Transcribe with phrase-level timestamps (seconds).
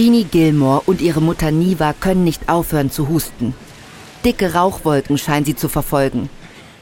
[0.00, 3.52] Jeannie Gilmore und ihre Mutter Niva können nicht aufhören zu husten.
[4.24, 6.30] Dicke Rauchwolken scheinen sie zu verfolgen.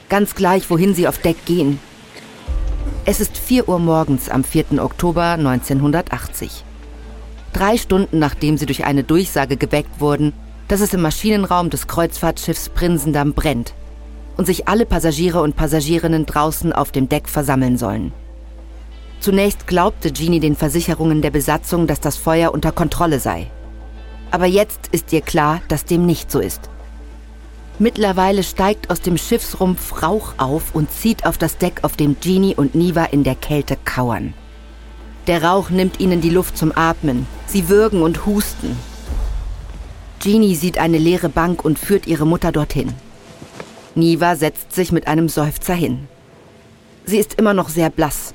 [0.07, 1.79] Ganz gleich, wohin sie auf Deck gehen.
[3.03, 4.81] Es ist 4 Uhr morgens am 4.
[4.81, 6.63] Oktober 1980.
[7.51, 10.31] Drei Stunden nachdem sie durch eine Durchsage geweckt wurden,
[10.69, 13.73] dass es im Maschinenraum des Kreuzfahrtschiffs Prinsendamm brennt
[14.37, 18.13] und sich alle Passagiere und Passagierinnen draußen auf dem Deck versammeln sollen.
[19.19, 23.47] Zunächst glaubte Jeannie den Versicherungen der Besatzung, dass das Feuer unter Kontrolle sei.
[24.31, 26.69] Aber jetzt ist ihr klar, dass dem nicht so ist.
[27.79, 32.55] Mittlerweile steigt aus dem Schiffsrumpf Rauch auf und zieht auf das Deck, auf dem Jeannie
[32.55, 34.33] und Niva in der Kälte kauern.
[35.27, 37.25] Der Rauch nimmt ihnen die Luft zum Atmen.
[37.45, 38.77] Sie würgen und husten.
[40.21, 42.93] Jeannie sieht eine leere Bank und führt ihre Mutter dorthin.
[43.95, 46.07] Niva setzt sich mit einem Seufzer hin.
[47.05, 48.33] Sie ist immer noch sehr blass,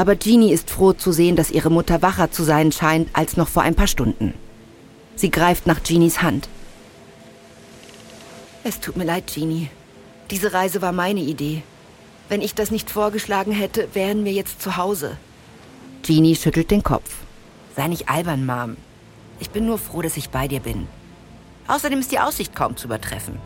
[0.00, 3.48] aber Jeannie ist froh zu sehen, dass ihre Mutter wacher zu sein scheint als noch
[3.48, 4.32] vor ein paar Stunden.
[5.14, 6.48] Sie greift nach Jeannies Hand.
[8.64, 9.68] Es tut mir leid, Jeannie.
[10.30, 11.62] Diese Reise war meine Idee.
[12.30, 15.18] Wenn ich das nicht vorgeschlagen hätte, wären wir jetzt zu Hause.
[16.02, 17.16] Jeannie schüttelt den Kopf.
[17.76, 18.78] Sei nicht albern, Mom.
[19.38, 20.88] Ich bin nur froh, dass ich bei dir bin.
[21.68, 23.38] Außerdem ist die Aussicht kaum zu übertreffen.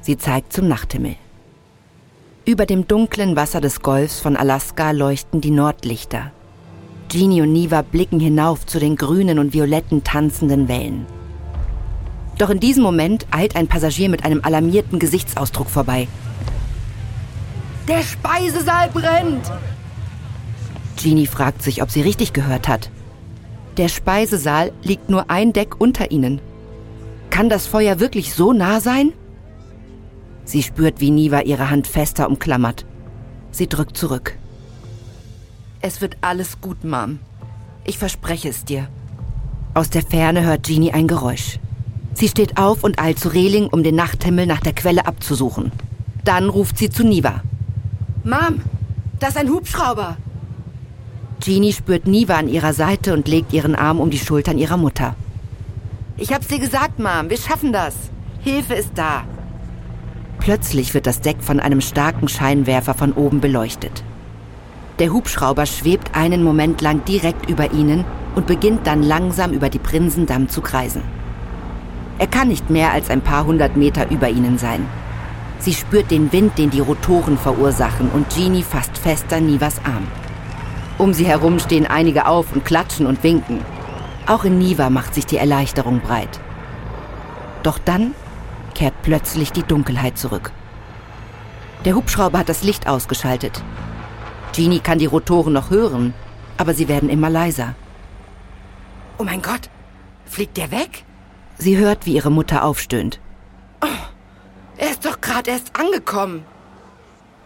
[0.00, 1.16] Sie zeigt zum Nachthimmel.
[2.46, 6.30] Über dem dunklen Wasser des Golfs von Alaska leuchten die Nordlichter.
[7.10, 11.06] Jeannie und Niva blicken hinauf zu den grünen und violetten tanzenden Wellen.
[12.36, 16.06] Doch in diesem Moment eilt ein Passagier mit einem alarmierten Gesichtsausdruck vorbei.
[17.88, 19.50] Der Speisesaal brennt!
[20.98, 22.90] Jeannie fragt sich, ob sie richtig gehört hat.
[23.78, 26.42] Der Speisesaal liegt nur ein Deck unter ihnen.
[27.30, 29.14] Kann das Feuer wirklich so nah sein?
[30.44, 32.84] Sie spürt, wie Niva ihre Hand fester umklammert.
[33.50, 34.36] Sie drückt zurück.
[35.80, 37.18] Es wird alles gut, Mom.
[37.84, 38.88] Ich verspreche es dir.
[39.74, 41.58] Aus der Ferne hört Jeannie ein Geräusch.
[42.14, 45.72] Sie steht auf und eilt zu Reling, um den Nachthimmel nach der Quelle abzusuchen.
[46.24, 47.42] Dann ruft sie zu Niva.
[48.22, 48.62] Mom,
[49.18, 50.16] das ist ein Hubschrauber.
[51.40, 55.16] Jeannie spürt Niva an ihrer Seite und legt ihren Arm um die Schultern ihrer Mutter.
[56.16, 57.94] Ich hab's dir gesagt, Mom, wir schaffen das.
[58.40, 59.24] Hilfe ist da.
[60.44, 64.04] Plötzlich wird das Deck von einem starken Scheinwerfer von oben beleuchtet.
[64.98, 69.78] Der Hubschrauber schwebt einen Moment lang direkt über ihnen und beginnt dann langsam über die
[69.78, 71.00] Prinsendamm zu kreisen.
[72.18, 74.86] Er kann nicht mehr als ein paar hundert Meter über ihnen sein.
[75.60, 80.06] Sie spürt den Wind, den die Rotoren verursachen, und Jeannie fasst fester Nivas Arm.
[80.98, 83.60] Um sie herum stehen einige auf und klatschen und winken.
[84.26, 86.38] Auch in Niva macht sich die Erleichterung breit.
[87.62, 88.14] Doch dann
[88.74, 90.52] kehrt plötzlich die Dunkelheit zurück.
[91.84, 93.62] Der Hubschrauber hat das Licht ausgeschaltet.
[94.52, 96.14] Jeannie kann die Rotoren noch hören,
[96.56, 97.74] aber sie werden immer leiser.
[99.18, 99.68] Oh mein Gott,
[100.24, 101.04] fliegt der weg?
[101.58, 103.20] Sie hört, wie ihre Mutter aufstöhnt.
[103.82, 103.86] Oh,
[104.76, 106.44] er ist doch gerade erst angekommen.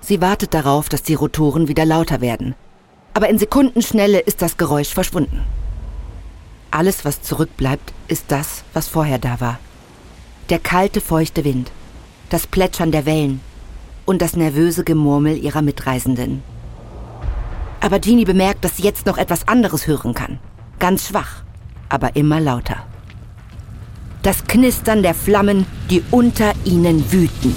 [0.01, 2.55] Sie wartet darauf, dass die Rotoren wieder lauter werden.
[3.15, 5.45] Aber in Sekundenschnelle ist das Geräusch verschwunden.
[6.71, 9.59] Alles, was zurückbleibt, ist das, was vorher da war.
[10.49, 11.71] Der kalte, feuchte Wind,
[12.31, 13.41] das Plätschern der Wellen
[14.07, 16.43] und das nervöse Gemurmel ihrer Mitreisenden.
[17.81, 20.39] Aber Jeannie bemerkt, dass sie jetzt noch etwas anderes hören kann.
[20.79, 21.43] Ganz schwach,
[21.91, 22.87] aber immer lauter.
[24.23, 27.55] Das Knistern der Flammen, die unter ihnen wüten.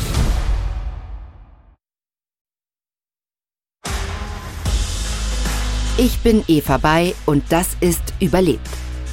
[5.98, 8.68] Ich bin Eva Bay und das ist Überlebt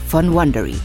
[0.08, 0.78] von Wondery.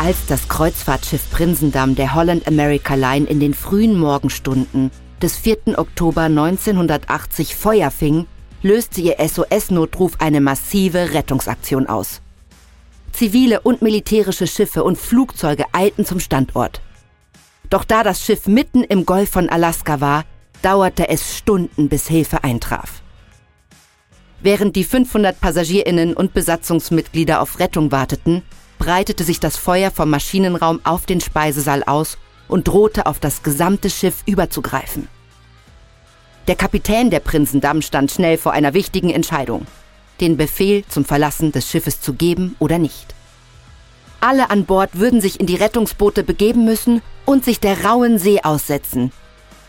[0.00, 5.76] Als das Kreuzfahrtschiff Prinsendamm der Holland America Line in den frühen Morgenstunden des 4.
[5.76, 8.28] Oktober 1980 Feuer fing,
[8.62, 12.20] löste ihr SOS-Notruf eine massive Rettungsaktion aus.
[13.10, 16.80] Zivile und militärische Schiffe und Flugzeuge eilten zum Standort.
[17.68, 20.24] Doch da das Schiff mitten im Golf von Alaska war,
[20.62, 23.02] dauerte es Stunden, bis Hilfe eintraf.
[24.42, 28.44] Während die 500 Passagierinnen und Besatzungsmitglieder auf Rettung warteten,
[28.78, 33.90] breitete sich das Feuer vom Maschinenraum auf den Speisesaal aus und drohte auf das gesamte
[33.90, 35.08] Schiff überzugreifen.
[36.46, 39.66] Der Kapitän der Prinzendamm stand schnell vor einer wichtigen Entscheidung,
[40.20, 43.14] den Befehl zum Verlassen des Schiffes zu geben oder nicht.
[44.20, 48.40] Alle an Bord würden sich in die Rettungsboote begeben müssen und sich der rauen See
[48.42, 49.12] aussetzen,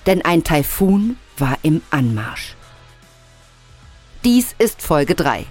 [0.06, 2.56] denn ein Taifun war im Anmarsch.
[4.24, 5.46] Dies ist Folge 3.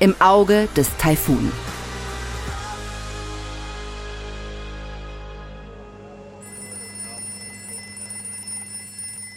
[0.00, 1.52] Im Auge des Taifun.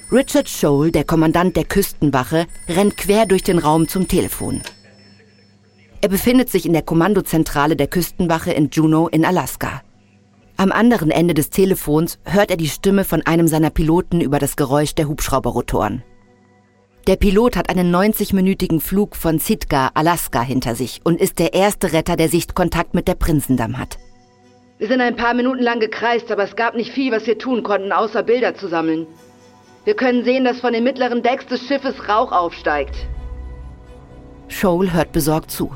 [0.09, 4.61] Richard Scholl, der Kommandant der Küstenwache, rennt quer durch den Raum zum Telefon.
[5.99, 9.81] Er befindet sich in der Kommandozentrale der Küstenwache in Juneau in Alaska.
[10.55, 14.55] Am anderen Ende des Telefons hört er die Stimme von einem seiner Piloten über das
[14.55, 16.03] Geräusch der Hubschrauberrotoren.
[17.07, 21.91] Der Pilot hat einen 90-minütigen Flug von Sitka, Alaska hinter sich und ist der erste
[21.91, 23.97] Retter, der Sichtkontakt mit der Prinzendamm hat.
[24.77, 27.63] Wir sind ein paar Minuten lang gekreist, aber es gab nicht viel, was wir tun
[27.63, 29.05] konnten, außer Bilder zu sammeln.
[29.87, 33.07] Wir können sehen, dass von den mittleren Decks des Schiffes Rauch aufsteigt.
[34.49, 35.71] Scholl hört besorgt zu.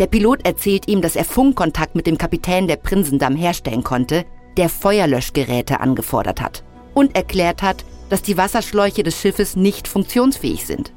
[0.00, 4.24] Der Pilot erzählt ihm, dass er Funkkontakt mit dem Kapitän der Prinsendamm herstellen konnte,
[4.56, 6.64] der Feuerlöschgeräte angefordert hat
[6.94, 10.92] und erklärt hat, dass die Wasserschläuche des Schiffes nicht funktionsfähig sind.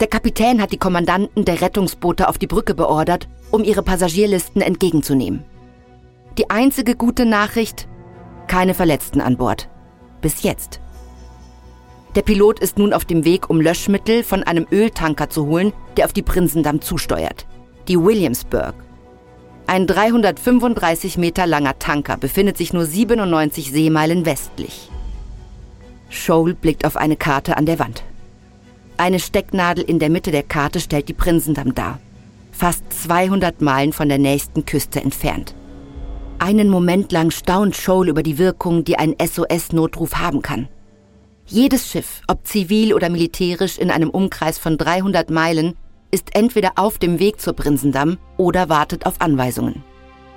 [0.00, 5.46] Der Kapitän hat die Kommandanten der Rettungsboote auf die Brücke beordert, um ihre Passagierlisten entgegenzunehmen.
[6.36, 7.88] Die einzige gute Nachricht,
[8.48, 9.70] keine Verletzten an Bord.
[10.20, 10.82] Bis jetzt.
[12.14, 16.04] Der Pilot ist nun auf dem Weg, um Löschmittel von einem Öltanker zu holen, der
[16.04, 17.46] auf die Prinsendamm zusteuert
[17.88, 18.74] die Williamsburg.
[19.66, 24.90] Ein 335 Meter langer Tanker befindet sich nur 97 Seemeilen westlich.
[26.10, 28.02] Scholl blickt auf eine Karte an der Wand.
[28.96, 31.98] Eine Stecknadel in der Mitte der Karte stellt die Prinsendamm dar,
[32.52, 35.54] fast 200 Meilen von der nächsten Küste entfernt.
[36.38, 40.68] Einen Moment lang staunt Scholl über die Wirkung, die ein SOS-Notruf haben kann.
[41.46, 45.76] Jedes Schiff, ob zivil oder militärisch in einem Umkreis von 300 Meilen,
[46.10, 49.84] ist entweder auf dem Weg zur Prinsendamm oder wartet auf Anweisungen.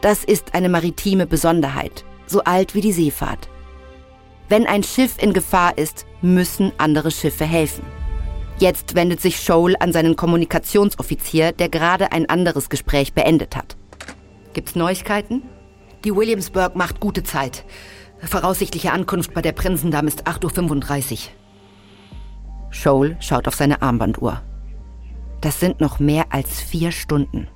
[0.02, 3.48] Das ist eine maritime Besonderheit, so alt wie die Seefahrt.
[4.50, 7.86] Wenn ein Schiff in Gefahr ist, müssen andere Schiffe helfen.
[8.60, 13.78] Jetzt wendet sich Scholl an seinen Kommunikationsoffizier, der gerade ein anderes Gespräch beendet hat.
[14.54, 15.44] Gibt's Neuigkeiten?
[16.04, 17.64] Die Williamsburg macht gute Zeit.
[18.24, 21.18] Voraussichtliche Ankunft bei der Prinsendamm ist 8.35 Uhr.
[22.70, 24.42] Scholl schaut auf seine Armbanduhr.
[25.42, 27.48] Das sind noch mehr als vier Stunden.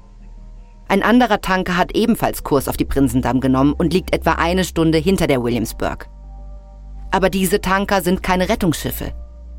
[0.87, 4.97] Ein anderer Tanker hat ebenfalls Kurs auf die Prinsendamm genommen und liegt etwa eine Stunde
[4.97, 6.09] hinter der Williamsburg.
[7.11, 9.13] Aber diese Tanker sind keine Rettungsschiffe.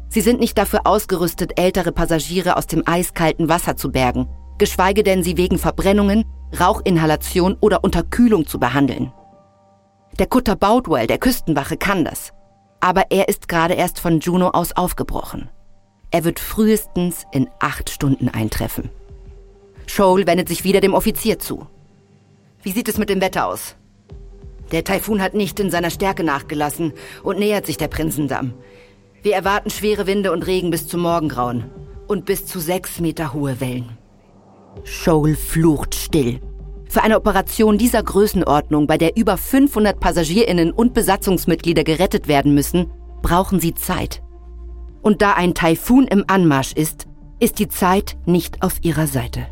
[0.09, 4.29] Sie sind nicht dafür ausgerüstet, ältere Passagiere aus dem eiskalten Wasser zu bergen,
[4.59, 6.25] geschweige denn sie wegen Verbrennungen,
[6.59, 9.13] Rauchinhalation oder Unterkühlung zu behandeln.
[10.19, 12.33] Der Kutter Boutwell der Küstenwache kann das,
[12.81, 15.49] aber er ist gerade erst von Juno aus aufgebrochen.
[16.11, 18.91] Er wird frühestens in acht Stunden eintreffen.
[19.87, 21.67] Scholl wendet sich wieder dem Offizier zu.
[22.63, 23.77] Wie sieht es mit dem Wetter aus?
[24.71, 26.93] Der Taifun hat nicht in seiner Stärke nachgelassen
[27.23, 28.53] und nähert sich der Prinzendamm.
[29.23, 31.71] Wir erwarten schwere Winde und Regen bis zum Morgengrauen
[32.07, 33.97] und bis zu sechs Meter hohe Wellen.
[34.85, 36.41] Scholl flucht still.
[36.93, 42.93] Für eine Operation dieser Größenordnung, bei der über 500 Passagierinnen und Besatzungsmitglieder gerettet werden müssen,
[43.23, 44.23] brauchen sie Zeit.
[45.01, 47.07] Und da ein Taifun im Anmarsch ist,
[47.41, 49.47] ist die Zeit nicht auf ihrer Seite.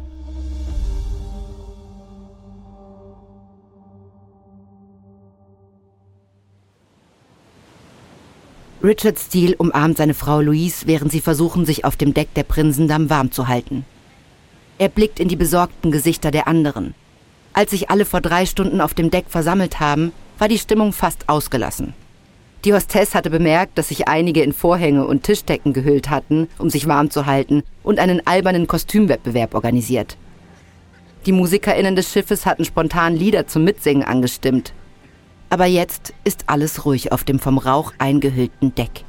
[8.84, 13.08] Richard Steele umarmt seine Frau Louise, während sie versuchen, sich auf dem Deck der Prinsendamm
[13.08, 13.86] warm zu halten.
[14.76, 16.94] Er blickt in die besorgten Gesichter der anderen.
[17.52, 21.28] Als sich alle vor drei Stunden auf dem Deck versammelt haben, war die Stimmung fast
[21.28, 21.94] ausgelassen.
[22.64, 26.86] Die Hostess hatte bemerkt, dass sich einige in Vorhänge und Tischdecken gehüllt hatten, um sich
[26.86, 30.16] warm zu halten, und einen albernen Kostümwettbewerb organisiert.
[31.26, 34.72] Die MusikerInnen des Schiffes hatten spontan Lieder zum Mitsingen angestimmt.
[35.48, 39.04] Aber jetzt ist alles ruhig auf dem vom Rauch eingehüllten Deck.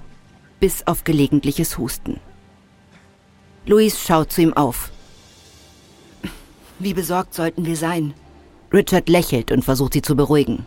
[0.60, 2.20] Bis auf gelegentliches Husten.
[3.66, 4.92] Louise schaut zu ihm auf.
[6.80, 8.14] Wie besorgt sollten wir sein?
[8.74, 10.66] Richard lächelt und versucht sie zu beruhigen.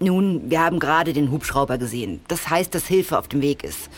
[0.00, 2.20] Nun, wir haben gerade den Hubschrauber gesehen.
[2.28, 3.88] Das heißt, dass Hilfe auf dem Weg ist.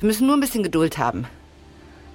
[0.00, 1.26] Wir müssen nur ein bisschen Geduld haben.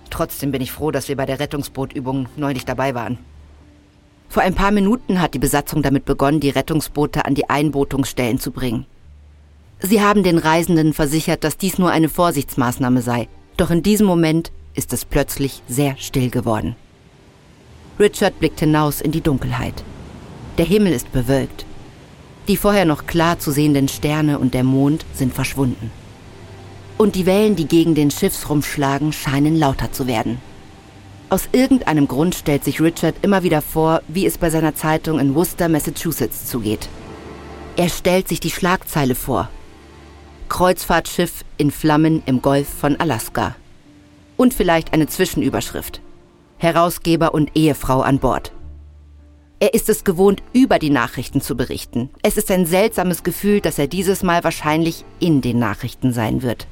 [0.10, 3.18] Trotzdem bin ich froh, dass wir bei der Rettungsbootübung neulich dabei waren.
[4.28, 8.52] Vor ein paar Minuten hat die Besatzung damit begonnen, die Rettungsboote an die Einbootungsstellen zu
[8.52, 8.86] bringen.
[9.80, 13.28] Sie haben den Reisenden versichert, dass dies nur eine Vorsichtsmaßnahme sei.
[13.58, 16.76] Doch in diesem Moment ist es plötzlich sehr still geworden.
[18.02, 19.84] Richard blickt hinaus in die Dunkelheit.
[20.58, 21.66] Der Himmel ist bewölkt.
[22.48, 25.92] Die vorher noch klar zu sehenden Sterne und der Mond sind verschwunden.
[26.98, 30.40] Und die Wellen, die gegen den Schiffsrumpf schlagen, scheinen lauter zu werden.
[31.30, 35.36] Aus irgendeinem Grund stellt sich Richard immer wieder vor, wie es bei seiner Zeitung in
[35.36, 36.90] Worcester, Massachusetts zugeht.
[37.78, 39.48] Er stellt sich die Schlagzeile vor.
[40.50, 43.56] Kreuzfahrtschiff in Flammen im Golf von Alaska.
[44.38, 46.02] Und vielleicht eine Zwischenüberschrift.
[46.62, 48.52] Herausgeber und Ehefrau an Bord.
[49.60, 52.12] Er ist es gewohnt, über die Nachrichten zu berichten.
[52.22, 56.68] Es ist ein seltsames Gefühl, dass er dieses Mal wahrscheinlich in den Nachrichten sein wird.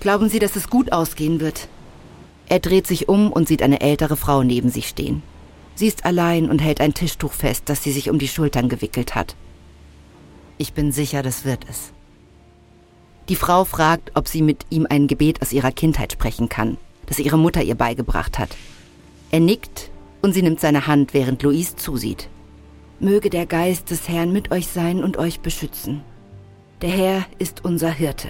[0.00, 1.68] Glauben Sie, dass es gut ausgehen wird?
[2.48, 5.22] Er dreht sich um und sieht eine ältere Frau neben sich stehen.
[5.74, 9.14] Sie ist allein und hält ein Tischtuch fest, das sie sich um die Schultern gewickelt
[9.14, 9.36] hat.
[10.56, 11.92] Ich bin sicher, das wird es.
[13.28, 17.18] Die Frau fragt, ob sie mit ihm ein Gebet aus ihrer Kindheit sprechen kann, das
[17.18, 18.50] ihre Mutter ihr beigebracht hat.
[19.30, 19.90] Er nickt
[20.22, 22.28] und sie nimmt seine Hand, während Louise zusieht.
[23.00, 26.02] Möge der Geist des Herrn mit euch sein und euch beschützen.
[26.80, 28.28] Der Herr ist unser Hirte.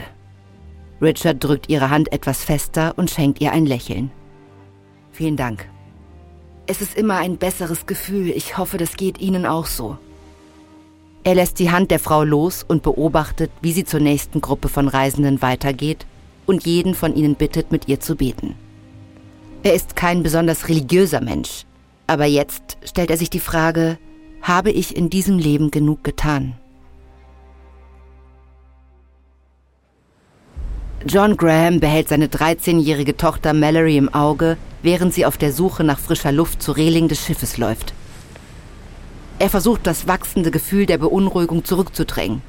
[1.00, 4.10] Richard drückt ihre Hand etwas fester und schenkt ihr ein Lächeln.
[5.12, 5.68] Vielen Dank.
[6.66, 8.30] Es ist immer ein besseres Gefühl.
[8.30, 9.98] Ich hoffe, das geht Ihnen auch so.
[11.22, 14.88] Er lässt die Hand der Frau los und beobachtet, wie sie zur nächsten Gruppe von
[14.88, 16.06] Reisenden weitergeht
[16.46, 18.54] und jeden von ihnen bittet, mit ihr zu beten.
[19.64, 21.64] Er ist kein besonders religiöser Mensch,
[22.06, 23.96] aber jetzt stellt er sich die Frage,
[24.42, 26.52] habe ich in diesem Leben genug getan?
[31.06, 35.98] John Graham behält seine 13-jährige Tochter Mallory im Auge, während sie auf der Suche nach
[35.98, 37.94] frischer Luft zur Reling des Schiffes läuft.
[39.38, 42.42] Er versucht, das wachsende Gefühl der Beunruhigung zurückzudrängen.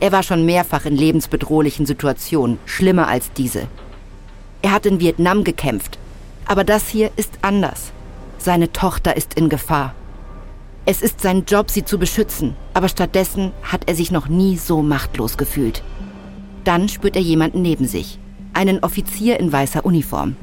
[0.00, 3.68] Er war schon mehrfach in lebensbedrohlichen Situationen, schlimmer als diese.
[4.62, 5.98] Er hat in Vietnam gekämpft,
[6.46, 7.92] aber das hier ist anders.
[8.38, 9.94] Seine Tochter ist in Gefahr.
[10.86, 14.82] Es ist sein Job, sie zu beschützen, aber stattdessen hat er sich noch nie so
[14.82, 15.82] machtlos gefühlt.
[16.64, 18.18] Dann spürt er jemanden neben sich,
[18.52, 20.36] einen Offizier in weißer Uniform.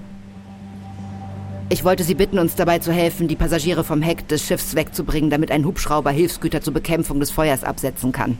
[1.69, 5.29] Ich wollte Sie bitten, uns dabei zu helfen, die Passagiere vom Heck des Schiffs wegzubringen,
[5.29, 8.37] damit ein Hubschrauber Hilfsgüter zur Bekämpfung des Feuers absetzen kann.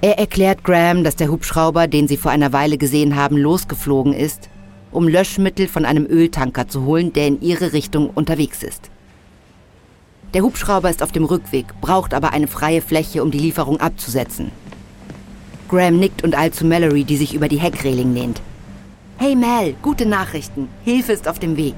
[0.00, 4.48] Er erklärt Graham, dass der Hubschrauber, den sie vor einer Weile gesehen haben, losgeflogen ist
[4.96, 8.90] um Löschmittel von einem Öltanker zu holen, der in ihre Richtung unterwegs ist.
[10.32, 14.50] Der Hubschrauber ist auf dem Rückweg, braucht aber eine freie Fläche, um die Lieferung abzusetzen.
[15.68, 18.40] Graham nickt und eilt zu Mallory, die sich über die Heckreling lehnt.
[19.18, 20.68] Hey Mal, gute Nachrichten.
[20.84, 21.74] Hilfe ist auf dem Weg.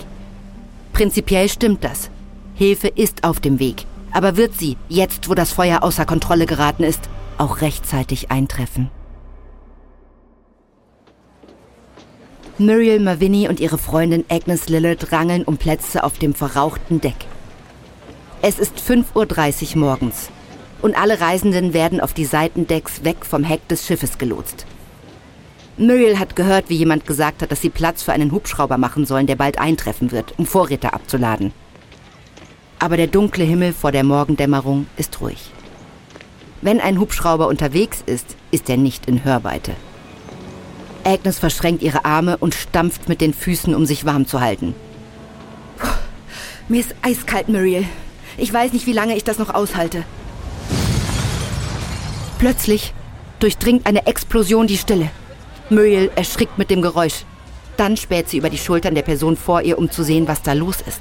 [0.93, 2.11] Prinzipiell stimmt das.
[2.55, 3.85] Hilfe ist auf dem Weg.
[4.13, 8.91] Aber wird sie, jetzt wo das Feuer außer Kontrolle geraten ist, auch rechtzeitig eintreffen?
[12.61, 17.15] Muriel Mavinny und ihre Freundin Agnes Lillard rangeln um Plätze auf dem verrauchten Deck.
[18.43, 20.31] Es ist 5.30 Uhr morgens
[20.83, 24.67] und alle Reisenden werden auf die Seitendecks weg vom Heck des Schiffes gelotst.
[25.77, 29.29] Muriel hat gehört, wie jemand gesagt hat, dass sie Platz für einen Hubschrauber machen sollen,
[29.29, 31.53] der bald eintreffen wird, um Vorräte abzuladen.
[32.81, 35.53] Aber der dunkle Himmel vor der Morgendämmerung ist ruhig.
[36.61, 39.77] Wenn ein Hubschrauber unterwegs ist, ist er nicht in Hörweite.
[41.09, 44.75] Agnes verschränkt ihre Arme und stampft mit den Füßen, um sich warm zu halten.
[45.79, 45.89] Puh,
[46.69, 47.87] mir ist eiskalt, Muriel.
[48.37, 50.05] Ich weiß nicht, wie lange ich das noch aushalte.
[52.39, 52.93] Plötzlich
[53.41, 55.11] durchdringt eine Explosion die Stille.
[55.71, 57.25] Muriel erschrickt mit dem Geräusch.
[57.79, 60.53] Dann späht sie über die Schultern der Person vor ihr, um zu sehen, was da
[60.53, 61.01] los ist.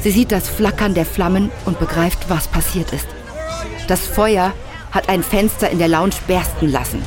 [0.00, 3.08] Sie sieht das Flackern der Flammen und begreift, was passiert ist.
[3.88, 4.52] Das Feuer
[4.92, 7.02] hat ein Fenster in der Lounge bersten lassen.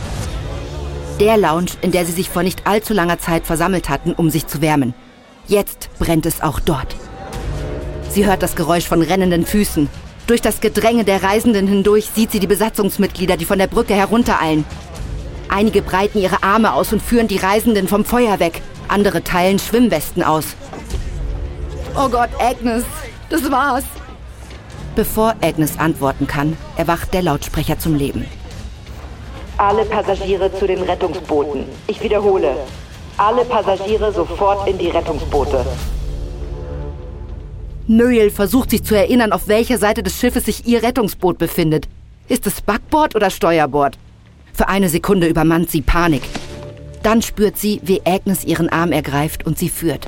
[1.20, 4.46] Der Lounge, in der sie sich vor nicht allzu langer Zeit versammelt hatten, um sich
[4.46, 4.94] zu wärmen.
[5.48, 6.96] Jetzt brennt es auch dort.
[8.10, 9.90] Sie hört das Geräusch von rennenden Füßen.
[10.28, 14.64] Durch das Gedränge der Reisenden hindurch sieht sie die Besatzungsmitglieder, die von der Brücke heruntereilen.
[15.50, 18.62] Einige breiten ihre Arme aus und führen die Reisenden vom Feuer weg.
[18.88, 20.56] Andere teilen Schwimmwesten aus.
[21.96, 22.84] Oh Gott, Agnes,
[23.30, 23.86] das war's.
[24.96, 28.26] Bevor Agnes antworten kann, erwacht der Lautsprecher zum Leben.
[29.60, 31.66] Alle Passagiere zu den Rettungsbooten.
[31.88, 32.56] Ich wiederhole.
[33.18, 35.66] Alle Passagiere sofort in die Rettungsboote.
[37.88, 41.88] Muriel versucht sich zu erinnern, auf welcher Seite des Schiffes sich ihr Rettungsboot befindet.
[42.28, 43.98] Ist es Backbord oder Steuerbord?
[44.54, 46.22] Für eine Sekunde übermannt sie Panik.
[47.02, 50.08] Dann spürt sie, wie Agnes ihren Arm ergreift und sie führt.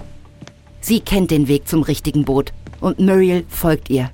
[0.79, 4.11] Sie kennt den Weg zum richtigen Boot und Muriel folgt ihr.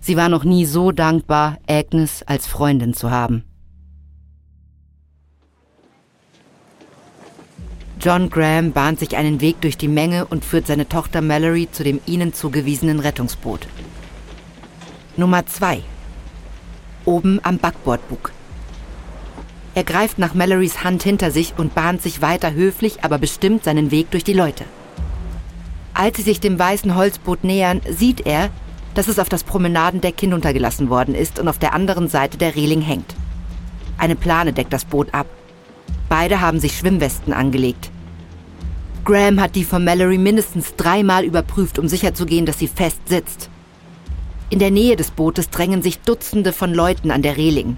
[0.00, 3.44] Sie war noch nie so dankbar, Agnes als Freundin zu haben.
[8.02, 11.84] John Graham bahnt sich einen Weg durch die Menge und führt seine Tochter Mallory zu
[11.84, 13.66] dem ihnen zugewiesenen Rettungsboot.
[15.18, 15.82] Nummer 2.
[17.04, 18.32] Oben am Backbordbug.
[19.74, 23.90] Er greift nach Mallorys Hand hinter sich und bahnt sich weiter höflich, aber bestimmt seinen
[23.90, 24.64] Weg durch die Leute.
[25.92, 28.48] Als sie sich dem weißen Holzboot nähern, sieht er,
[28.94, 32.80] dass es auf das Promenadendeck hinuntergelassen worden ist und auf der anderen Seite der Reling
[32.80, 33.14] hängt.
[33.98, 35.26] Eine Plane deckt das Boot ab.
[36.08, 37.89] Beide haben sich Schwimmwesten angelegt.
[39.04, 43.48] Graham hat die von Mallory mindestens dreimal überprüft, um sicherzugehen, dass sie fest sitzt.
[44.50, 47.76] In der Nähe des Bootes drängen sich Dutzende von Leuten an der Reling.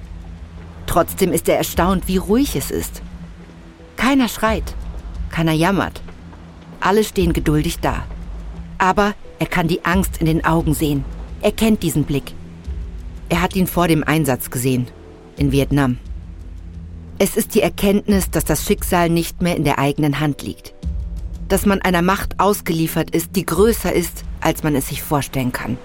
[0.86, 3.02] Trotzdem ist er erstaunt, wie ruhig es ist.
[3.96, 4.74] Keiner schreit,
[5.30, 6.00] keiner jammert.
[6.80, 8.04] Alle stehen geduldig da.
[8.78, 11.04] Aber er kann die Angst in den Augen sehen.
[11.40, 12.34] Er kennt diesen Blick.
[13.28, 14.88] Er hat ihn vor dem Einsatz gesehen,
[15.36, 15.98] in Vietnam.
[17.18, 20.74] Es ist die Erkenntnis, dass das Schicksal nicht mehr in der eigenen Hand liegt.
[21.52, 25.76] Dass man einer Macht ausgeliefert ist, die größer ist, als man es sich vorstellen kann.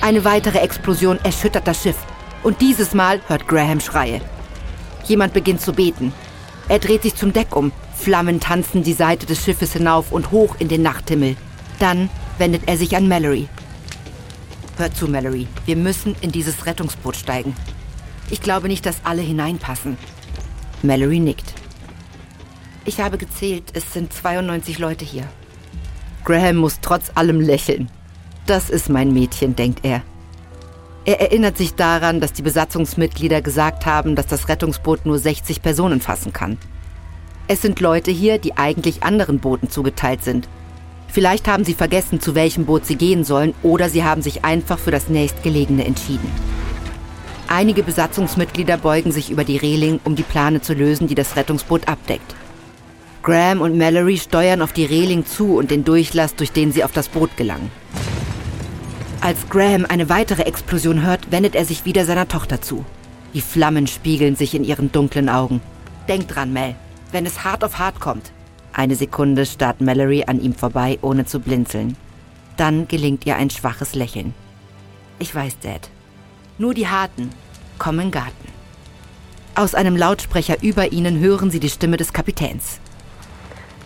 [0.00, 1.94] Eine weitere Explosion erschüttert das Schiff.
[2.42, 4.22] Und dieses Mal hört Graham Schreie.
[5.04, 6.12] Jemand beginnt zu beten.
[6.66, 7.70] Er dreht sich zum Deck um.
[7.94, 11.36] Flammen tanzen die Seite des Schiffes hinauf und hoch in den Nachthimmel.
[11.78, 13.46] Dann wendet er sich an Mallory.
[14.78, 15.46] Hör zu, Mallory.
[15.64, 17.54] Wir müssen in dieses Rettungsboot steigen.
[18.30, 19.96] Ich glaube nicht, dass alle hineinpassen.
[20.82, 21.59] Mallory nickt.
[22.86, 25.24] Ich habe gezählt, es sind 92 Leute hier.
[26.24, 27.90] Graham muss trotz allem lächeln.
[28.46, 30.02] Das ist mein Mädchen, denkt er.
[31.04, 36.00] Er erinnert sich daran, dass die Besatzungsmitglieder gesagt haben, dass das Rettungsboot nur 60 Personen
[36.00, 36.58] fassen kann.
[37.48, 40.48] Es sind Leute hier, die eigentlich anderen Booten zugeteilt sind.
[41.08, 44.78] Vielleicht haben sie vergessen, zu welchem Boot sie gehen sollen, oder sie haben sich einfach
[44.78, 46.30] für das nächstgelegene entschieden.
[47.48, 51.88] Einige Besatzungsmitglieder beugen sich über die Reling, um die Plane zu lösen, die das Rettungsboot
[51.88, 52.34] abdeckt.
[53.22, 56.92] Graham und Mallory steuern auf die Reling zu und den Durchlass, durch den sie auf
[56.92, 57.70] das Boot gelangen.
[59.20, 62.84] Als Graham eine weitere Explosion hört, wendet er sich wieder seiner Tochter zu.
[63.34, 65.60] Die Flammen spiegeln sich in ihren dunklen Augen.
[66.08, 66.74] Denk dran, Mel,
[67.12, 68.32] wenn es hart auf hart kommt.
[68.72, 71.96] Eine Sekunde starrt Mallory an ihm vorbei, ohne zu blinzeln.
[72.56, 74.34] Dann gelingt ihr ein schwaches Lächeln.
[75.18, 75.90] Ich weiß, Dad.
[76.56, 77.30] Nur die Harten
[77.78, 78.48] kommen Garten.
[79.54, 82.80] Aus einem Lautsprecher über ihnen hören sie die Stimme des Kapitäns.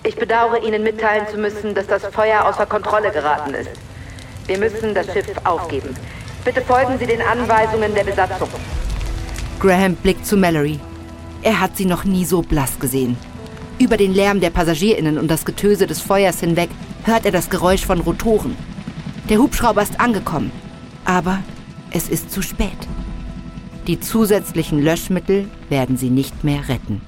[0.07, 3.71] Ich bedauere Ihnen mitteilen zu müssen, dass das Feuer außer Kontrolle geraten ist.
[4.47, 5.97] Wir müssen das Schiff aufgeben.
[6.45, 8.51] Bitte folgen Sie den Anweisungen der Besatzung.
[9.61, 10.79] Graham blickt zu Mallory.
[11.43, 13.17] Er hat sie noch nie so blass gesehen.
[13.79, 16.69] Über den Lärm der Passagierinnen und das Getöse des Feuers hinweg
[17.05, 18.57] hört er das Geräusch von Rotoren.
[19.31, 20.53] Der Hubschrauber ist angekommen,
[21.07, 21.39] aber
[21.91, 22.77] es ist zu spät.
[23.87, 27.01] Die zusätzlichen Löschmittel werden sie nicht mehr retten.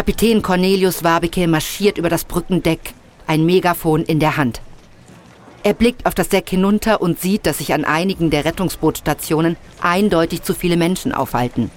[0.00, 2.94] Kapitän Cornelius Wabeke marschiert über das Brückendeck,
[3.26, 4.62] ein Megafon in der Hand.
[5.62, 10.42] Er blickt auf das Deck hinunter und sieht, dass sich an einigen der Rettungsbootstationen eindeutig
[10.42, 11.70] zu viele Menschen aufhalten.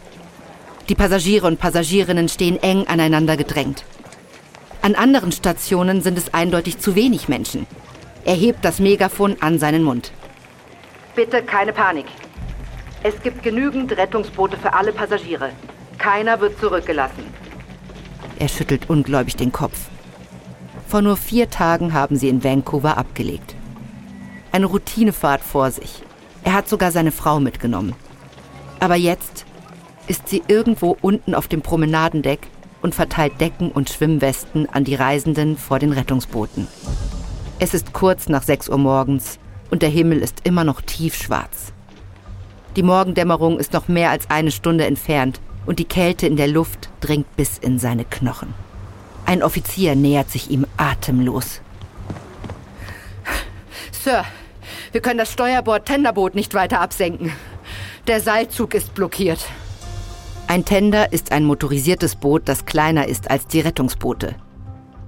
[0.88, 3.84] Die Passagiere und Passagierinnen stehen eng aneinander gedrängt.
[4.82, 7.68] An anderen Stationen sind es eindeutig zu wenig Menschen.
[8.24, 10.14] Er hebt das Megafon an seinen Mund.
[11.14, 12.06] Bitte keine Panik.
[13.04, 15.50] Es gibt genügend Rettungsboote für alle Passagiere.
[15.98, 17.43] Keiner wird zurückgelassen.
[18.40, 19.90] Er schüttelt ungläubig den Kopf.
[20.88, 23.56] Vor nur vier Tagen haben sie in Vancouver abgelegt.
[24.52, 26.04] Eine Routinefahrt vor sich.
[26.44, 27.96] Er hat sogar seine Frau mitgenommen.
[28.80, 29.46] Aber jetzt
[30.08, 32.48] ist sie irgendwo unten auf dem Promenadendeck
[32.82, 36.68] und verteilt Decken und Schwimmwesten an die Reisenden vor den Rettungsbooten.
[37.60, 39.40] Es ist kurz nach 6 Uhr morgens
[39.72, 41.72] und der Himmel ist immer noch tiefschwarz.
[42.76, 46.90] Die Morgendämmerung ist noch mehr als eine Stunde entfernt und die Kälte in der Luft
[47.00, 48.54] dringt bis in seine Knochen.
[49.26, 51.62] Ein Offizier nähert sich ihm atemlos.
[53.92, 54.26] Sir,
[54.92, 57.32] wir können das Steuerbord-Tenderboot nicht weiter absenken.
[58.08, 59.46] Der Seilzug ist blockiert.
[60.48, 64.36] Ein Tender ist ein motorisiertes Boot, das kleiner ist als die Rettungsboote.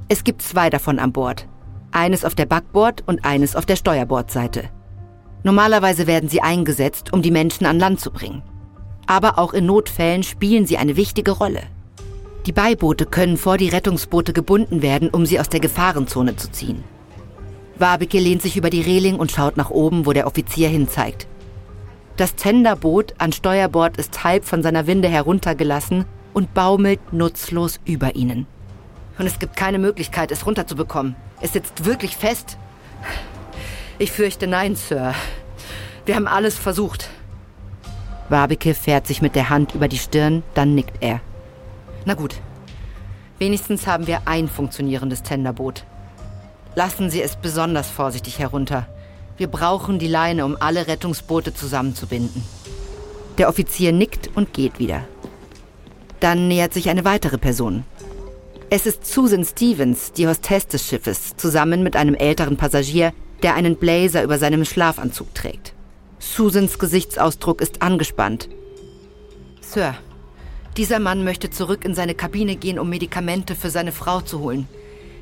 [0.07, 1.45] Es gibt zwei davon an Bord.
[1.91, 4.69] Eines auf der Backbord und eines auf der Steuerbordseite.
[5.43, 8.41] Normalerweise werden sie eingesetzt, um die Menschen an Land zu bringen
[9.07, 11.63] aber auch in Notfällen spielen sie eine wichtige Rolle.
[12.45, 16.83] Die Beiboote können vor die Rettungsboote gebunden werden, um sie aus der Gefahrenzone zu ziehen.
[17.77, 21.27] Wabeke lehnt sich über die Reling und schaut nach oben, wo der Offizier hinzeigt.
[22.17, 28.47] Das Tenderboot an Steuerbord ist halb von seiner Winde heruntergelassen und baumelt nutzlos über ihnen.
[29.17, 31.15] Und es gibt keine Möglichkeit, es runterzubekommen.
[31.41, 32.57] Es sitzt wirklich fest.
[33.97, 35.13] Ich fürchte nein, Sir.
[36.05, 37.09] Wir haben alles versucht.
[38.29, 41.21] Wabeke fährt sich mit der Hand über die Stirn, dann nickt er.
[42.05, 42.35] Na gut.
[43.37, 45.85] Wenigstens haben wir ein funktionierendes Tenderboot.
[46.75, 48.87] Lassen Sie es besonders vorsichtig herunter.
[49.37, 52.43] Wir brauchen die Leine, um alle Rettungsboote zusammenzubinden.
[53.37, 55.03] Der Offizier nickt und geht wieder.
[56.19, 57.83] Dann nähert sich eine weitere Person.
[58.69, 63.75] Es ist Susan Stevens, die Hostess des Schiffes, zusammen mit einem älteren Passagier, der einen
[63.75, 65.74] Blazer über seinem Schlafanzug trägt.
[66.25, 68.49] Susans Gesichtsausdruck ist angespannt.
[69.61, 69.95] Sir,
[70.75, 74.67] dieser Mann möchte zurück in seine Kabine gehen, um Medikamente für seine Frau zu holen.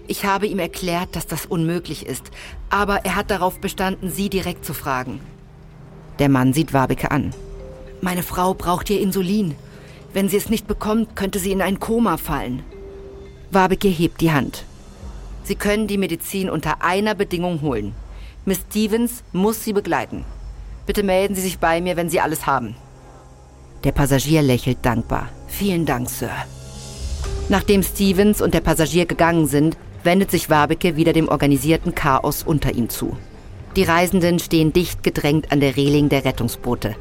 [0.08, 2.32] Ich habe ihm erklärt, dass das unmöglich ist,
[2.70, 5.20] aber er hat darauf bestanden, Sie direkt zu fragen.
[6.20, 7.34] Der Mann sieht Wabeke an.
[8.02, 9.56] Meine Frau braucht ihr Insulin.
[10.14, 12.64] Wenn sie es nicht bekommt, könnte sie in ein Koma fallen.
[13.52, 14.66] Wabeke hebt die Hand.
[15.44, 17.94] Sie können die Medizin unter einer Bedingung holen.
[18.46, 20.26] Miss Stevens muss Sie begleiten.
[20.86, 22.76] Bitte melden Sie sich bei mir, wenn Sie alles haben.
[23.84, 25.30] Der Passagier lächelt dankbar.
[25.48, 26.32] Vielen Dank, Sir.
[27.50, 32.74] Nachdem Stevens und der Passagier gegangen sind, wendet sich Wabeke wieder dem organisierten Chaos unter
[32.74, 33.18] ihm zu.
[33.76, 36.96] Die Reisenden stehen dicht gedrängt an der Reling der Rettungsboote.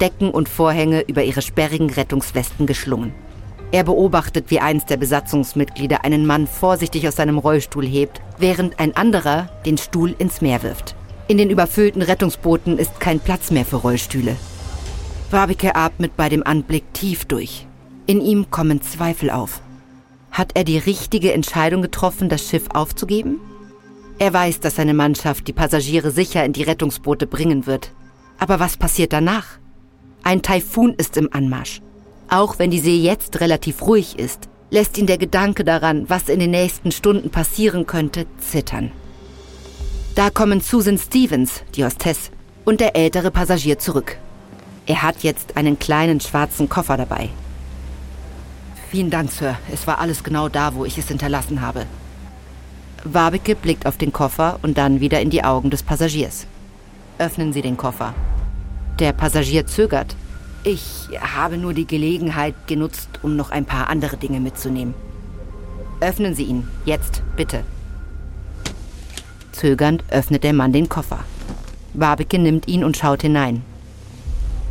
[0.00, 3.14] Decken und Vorhänge über ihre sperrigen Rettungswesten geschlungen.
[3.72, 8.96] Er beobachtet, wie eins der Besatzungsmitglieder einen Mann vorsichtig aus seinem Rollstuhl hebt, während ein
[8.96, 10.95] anderer den Stuhl ins Meer wirft.
[11.28, 14.36] In den überfüllten Rettungsbooten ist kein Platz mehr für Rollstühle.
[15.30, 17.66] Wabike atmet bei dem Anblick tief durch.
[18.06, 19.60] In ihm kommen Zweifel auf.
[20.30, 23.40] Hat er die richtige Entscheidung getroffen, das Schiff aufzugeben?
[24.20, 27.90] Er weiß, dass seine Mannschaft die Passagiere sicher in die Rettungsboote bringen wird.
[28.38, 29.58] Aber was passiert danach?
[30.22, 31.82] Ein Taifun ist im Anmarsch.
[32.28, 36.38] Auch wenn die See jetzt relativ ruhig ist, lässt ihn der Gedanke daran, was in
[36.38, 38.92] den nächsten Stunden passieren könnte, zittern.
[40.16, 42.30] Da kommen Susan Stevens, die Hostess,
[42.64, 44.16] und der ältere Passagier zurück.
[44.86, 47.28] Er hat jetzt einen kleinen schwarzen Koffer dabei.
[48.90, 49.58] Vielen Dank, Sir.
[49.70, 51.84] Es war alles genau da, wo ich es hinterlassen habe.
[53.04, 56.46] Wabeke blickt auf den Koffer und dann wieder in die Augen des Passagiers.
[57.18, 58.14] Öffnen Sie den Koffer.
[58.98, 60.16] Der Passagier zögert,
[60.64, 64.94] ich habe nur die Gelegenheit genutzt, um noch ein paar andere Dinge mitzunehmen.
[66.00, 67.64] Öffnen Sie ihn, jetzt, bitte.
[69.56, 71.20] Zögernd öffnet der Mann den Koffer.
[71.94, 73.62] Barbeke nimmt ihn und schaut hinein.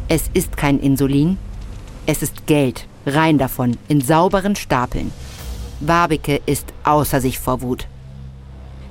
[0.08, 1.38] Es ist kein Insulin,
[2.06, 5.12] es ist Geld, rein davon, in sauberen Stapeln.
[5.80, 7.88] Barbeke ist außer sich vor Wut.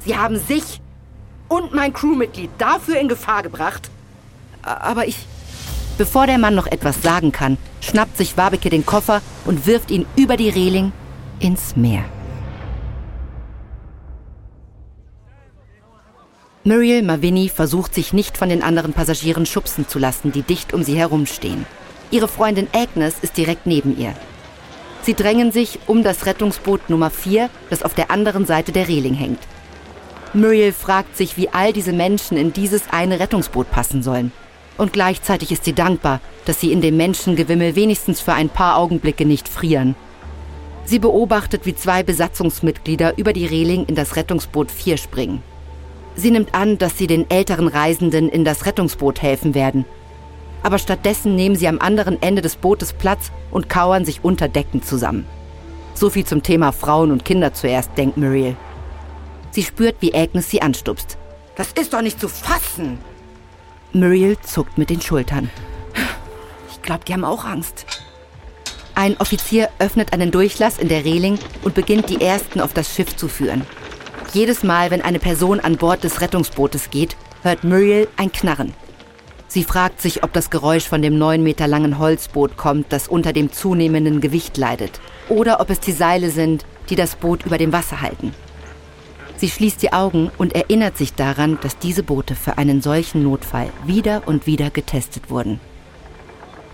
[0.05, 0.81] Sie haben sich
[1.49, 3.91] und mein Crewmitglied dafür in Gefahr gebracht.
[4.63, 5.27] Aber ich,
[5.97, 10.07] Bevor der Mann noch etwas sagen kann, schnappt sich Wabeke den Koffer und wirft ihn
[10.17, 10.93] über die Reling
[11.39, 12.05] ins Meer.
[16.67, 20.83] Muriel Mavini versucht sich nicht von den anderen Passagieren schubsen zu lassen, die dicht um
[20.83, 21.67] sie herumstehen.
[22.11, 24.15] Ihre Freundin Agnes ist direkt neben ihr.
[25.03, 29.13] Sie drängen sich um das Rettungsboot Nummer 4, das auf der anderen Seite der Reling
[29.13, 29.41] hängt.
[30.33, 34.33] Muriel fragt sich, wie all diese Menschen in dieses eine Rettungsboot passen sollen.
[34.79, 39.27] Und gleichzeitig ist sie dankbar, dass sie in dem Menschengewimmel wenigstens für ein paar Augenblicke
[39.27, 39.97] nicht frieren.
[40.87, 45.43] Sie beobachtet, wie zwei Besatzungsmitglieder über die Reling in das Rettungsboot 4 springen.
[46.17, 49.85] Sie nimmt an, dass sie den älteren Reisenden in das Rettungsboot helfen werden.
[50.63, 54.83] Aber stattdessen nehmen sie am anderen Ende des Bootes Platz und kauern sich unter Decken
[54.83, 55.27] zusammen.
[55.95, 58.57] So viel zum Thema Frauen und Kinder zuerst, denkt Muriel.
[59.51, 61.19] Sie spürt, wie Agnes sie anstupst.
[61.57, 62.99] Das ist doch nicht zu fassen!
[63.93, 65.51] Muriel zuckt mit den Schultern.
[66.71, 67.87] Ich glaube, die haben auch Angst.
[68.97, 73.17] Ein Offizier öffnet einen Durchlass in der Reling und beginnt die ersten auf das Schiff
[73.17, 73.65] zu führen.
[74.35, 78.75] Jedes Mal, wenn eine Person an Bord des Rettungsbootes geht, hört Muriel ein Knarren.
[79.47, 83.33] Sie fragt sich, ob das Geräusch von dem neun Meter langen Holzboot kommt, das unter
[83.33, 87.73] dem zunehmenden Gewicht leidet, oder ob es die Seile sind, die das Boot über dem
[87.73, 88.35] Wasser halten.
[89.37, 93.71] Sie schließt die Augen und erinnert sich daran, dass diese Boote für einen solchen Notfall
[93.87, 95.61] wieder und wieder getestet wurden.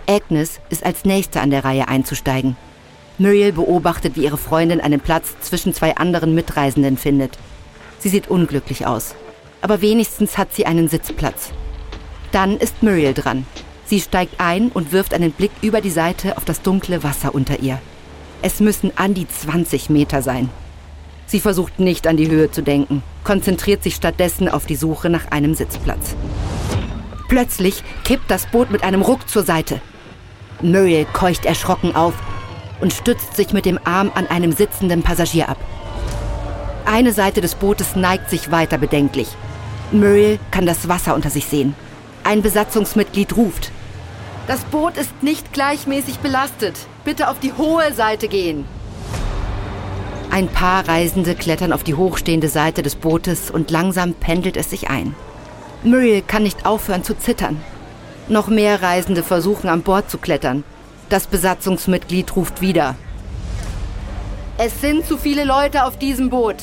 [0.09, 2.57] Agnes ist als nächste an der Reihe einzusteigen.
[3.20, 7.38] Muriel beobachtet, wie ihre Freundin einen Platz zwischen zwei anderen Mitreisenden findet.
[7.98, 9.14] Sie sieht unglücklich aus,
[9.61, 11.52] aber wenigstens hat sie einen Sitzplatz.
[12.33, 13.44] Dann ist Muriel dran.
[13.85, 17.61] Sie steigt ein und wirft einen Blick über die Seite auf das dunkle Wasser unter
[17.61, 17.78] ihr.
[18.40, 20.48] Es müssen an die 20 Meter sein.
[21.26, 25.30] Sie versucht nicht an die Höhe zu denken, konzentriert sich stattdessen auf die Suche nach
[25.30, 26.16] einem Sitzplatz.
[27.28, 29.83] Plötzlich kippt das Boot mit einem Ruck zur Seite.
[30.62, 32.14] Muriel keucht erschrocken auf
[32.81, 35.59] und stützt sich mit dem Arm an einem sitzenden Passagier ab.
[36.85, 39.29] Eine Seite des Bootes neigt sich weiter bedenklich.
[39.93, 41.75] Muriel kann das Wasser unter sich sehen.
[42.25, 43.71] Ein Besatzungsmitglied ruft.
[44.47, 46.75] Das Boot ist nicht gleichmäßig belastet.
[47.05, 48.64] Bitte auf die hohe Seite gehen.
[50.31, 54.88] Ein paar Reisende klettern auf die hochstehende Seite des Bootes und langsam pendelt es sich
[54.88, 55.14] ein.
[55.83, 57.61] Muriel kann nicht aufhören zu zittern.
[58.29, 60.62] Noch mehr Reisende versuchen an Bord zu klettern.
[61.11, 62.94] Das Besatzungsmitglied ruft wieder.
[64.59, 66.55] Es sind zu viele Leute auf diesem Boot.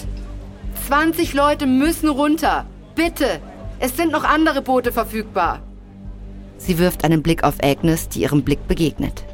[0.88, 2.66] 20 Leute müssen runter.
[2.96, 3.42] Bitte.
[3.80, 5.60] Es sind noch andere Boote verfügbar.
[6.58, 9.26] Sie wirft einen Blick auf Agnes, die ihrem Blick begegnet.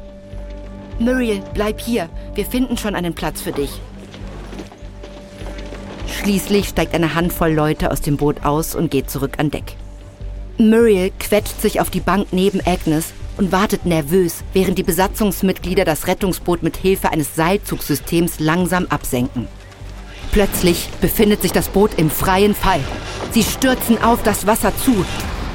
[0.98, 2.08] Muriel, bleib hier.
[2.34, 3.70] Wir finden schon einen Platz für dich.
[6.08, 9.76] Schließlich steigt eine Handvoll Leute aus dem Boot aus und geht zurück an Deck.
[10.58, 16.06] Muriel quetscht sich auf die Bank neben Agnes und wartet nervös, während die Besatzungsmitglieder das
[16.06, 19.48] Rettungsboot mit Hilfe eines Seilzugsystems langsam absenken.
[20.32, 22.80] Plötzlich befindet sich das Boot im freien Fall.
[23.30, 25.04] Sie stürzen auf das Wasser zu.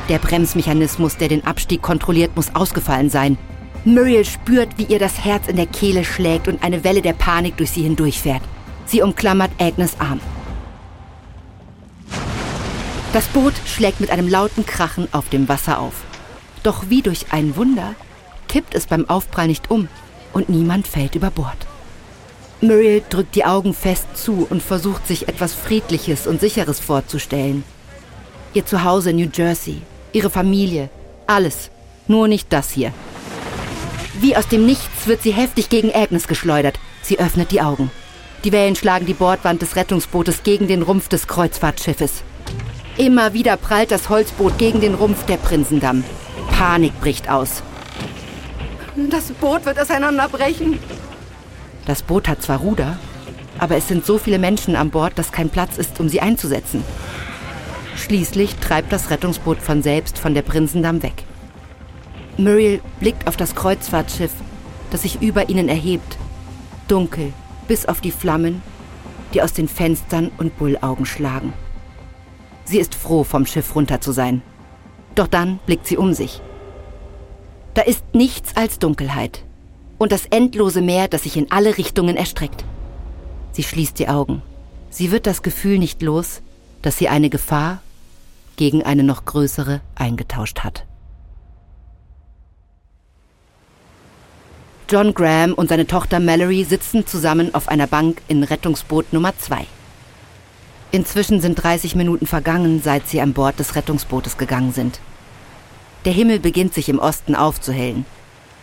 [0.07, 3.37] Der Bremsmechanismus, der den Abstieg kontrolliert, muss ausgefallen sein.
[3.85, 7.57] Muriel spürt, wie ihr das Herz in der Kehle schlägt und eine Welle der Panik
[7.57, 8.41] durch sie hindurchfährt.
[8.85, 10.19] Sie umklammert Agnes Arm.
[13.13, 15.93] Das Boot schlägt mit einem lauten Krachen auf dem Wasser auf.
[16.63, 17.95] Doch wie durch ein Wunder
[18.47, 19.87] kippt es beim Aufprall nicht um
[20.33, 21.67] und niemand fällt über Bord.
[22.61, 27.63] Muriel drückt die Augen fest zu und versucht sich etwas Friedliches und Sicheres vorzustellen.
[28.53, 30.89] Ihr Zuhause in New Jersey, ihre Familie,
[31.25, 31.69] alles,
[32.07, 32.91] nur nicht das hier.
[34.19, 36.79] Wie aus dem Nichts wird sie heftig gegen Agnes geschleudert.
[37.01, 37.89] Sie öffnet die Augen.
[38.43, 42.23] Die Wellen schlagen die Bordwand des Rettungsbootes gegen den Rumpf des Kreuzfahrtschiffes.
[42.97, 46.03] Immer wieder prallt das Holzboot gegen den Rumpf der Prinzendamm.
[46.51, 47.63] Panik bricht aus.
[49.09, 50.79] Das Boot wird auseinanderbrechen.
[51.85, 52.97] Das Boot hat zwar Ruder,
[53.57, 56.83] aber es sind so viele Menschen an Bord, dass kein Platz ist, um sie einzusetzen.
[57.95, 61.23] Schließlich treibt das Rettungsboot von selbst von der Prinzendamm weg.
[62.37, 64.31] Muriel blickt auf das Kreuzfahrtschiff,
[64.91, 66.17] das sich über ihnen erhebt.
[66.87, 67.33] Dunkel,
[67.67, 68.61] bis auf die Flammen,
[69.33, 71.53] die aus den Fenstern und Bullaugen schlagen.
[72.65, 74.41] Sie ist froh, vom Schiff runter zu sein.
[75.15, 76.41] Doch dann blickt sie um sich.
[77.73, 79.43] Da ist nichts als Dunkelheit
[79.97, 82.65] und das endlose Meer, das sich in alle Richtungen erstreckt.
[83.51, 84.41] Sie schließt die Augen.
[84.89, 86.41] Sie wird das Gefühl nicht los,
[86.81, 87.81] dass sie eine Gefahr
[88.55, 90.85] gegen eine noch größere eingetauscht hat.
[94.89, 99.67] John Graham und seine Tochter Mallory sitzen zusammen auf einer Bank in Rettungsboot Nummer 2.
[100.91, 104.99] Inzwischen sind 30 Minuten vergangen, seit sie an Bord des Rettungsbootes gegangen sind.
[106.05, 108.05] Der Himmel beginnt sich im Osten aufzuhellen.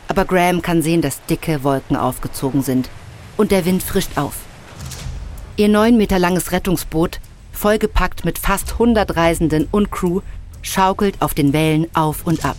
[0.09, 2.89] Aber Graham kann sehen, dass dicke Wolken aufgezogen sind.
[3.37, 4.35] Und der Wind frischt auf.
[5.57, 7.21] Ihr neun Meter langes Rettungsboot,
[7.53, 10.21] vollgepackt mit fast 100 Reisenden und Crew,
[10.63, 12.57] schaukelt auf den Wellen auf und ab.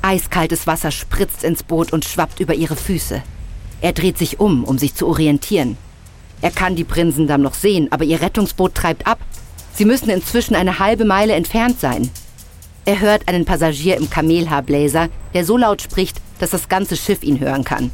[0.00, 3.22] Eiskaltes Wasser spritzt ins Boot und schwappt über ihre Füße.
[3.80, 5.76] Er dreht sich um, um sich zu orientieren.
[6.40, 9.18] Er kann die Prinsendamm noch sehen, aber ihr Rettungsboot treibt ab.
[9.74, 12.10] Sie müssen inzwischen eine halbe Meile entfernt sein.
[12.84, 17.40] Er hört einen Passagier im Kamelhaarbläser, der so laut spricht, dass das ganze Schiff ihn
[17.40, 17.90] hören kann.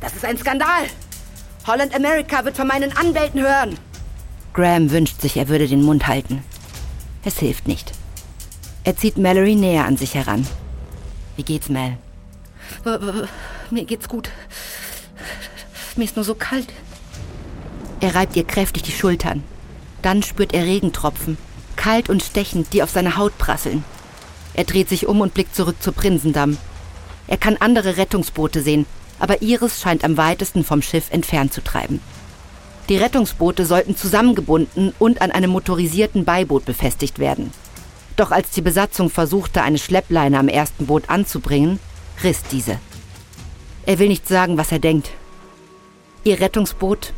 [0.00, 0.86] Das ist ein Skandal!
[1.66, 3.78] Holland America wird von meinen Anwälten hören!
[4.52, 6.42] Graham wünscht sich, er würde den Mund halten.
[7.24, 7.92] Es hilft nicht.
[8.84, 10.46] Er zieht Mallory näher an sich heran.
[11.36, 11.98] Wie geht's, Mel?
[13.70, 14.30] Mir geht's gut.
[15.96, 16.72] Mir ist nur so kalt.
[18.00, 19.42] Er reibt ihr kräftig die Schultern.
[20.02, 21.38] Dann spürt er Regentropfen,
[21.76, 23.84] kalt und stechend, die auf seine Haut prasseln.
[24.54, 26.56] Er dreht sich um und blickt zurück zur Prinsendamm.
[27.26, 28.86] Er kann andere Rettungsboote sehen,
[29.18, 32.00] aber ihres scheint am weitesten vom Schiff entfernt zu treiben.
[32.88, 37.50] Die Rettungsboote sollten zusammengebunden und an einem motorisierten Beiboot befestigt werden.
[38.14, 41.80] Doch als die Besatzung versuchte, eine Schleppleine am ersten Boot anzubringen,
[42.22, 42.78] riss diese.
[43.84, 45.10] Er will nicht sagen, was er denkt.
[46.24, 47.12] Ihr Rettungsboot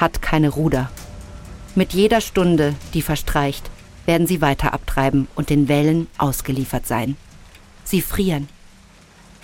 [0.00, 0.90] hat keine Ruder.
[1.74, 3.70] Mit jeder Stunde, die verstreicht,
[4.06, 7.16] werden sie weiter abtreiben und den Wellen ausgeliefert sein.
[7.84, 8.48] Sie frieren.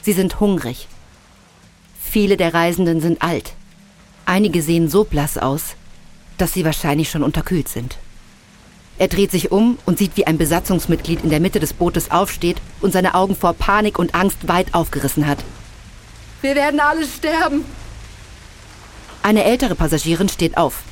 [0.03, 0.89] Sie sind hungrig.
[2.01, 3.55] Viele der Reisenden sind alt.
[4.27, 5.75] Einige sehen so blass aus,
[6.39, 7.99] dass sie wahrscheinlich schon unterkühlt sind.
[8.97, 12.59] Er dreht sich um und sieht, wie ein Besatzungsmitglied in der Mitte des Bootes aufsteht
[12.81, 15.39] und seine Augen vor Panik und Angst weit aufgerissen hat.
[16.43, 17.65] Wir werden alle sterben.
[19.25, 20.83] Eine ältere Passagierin steht auf.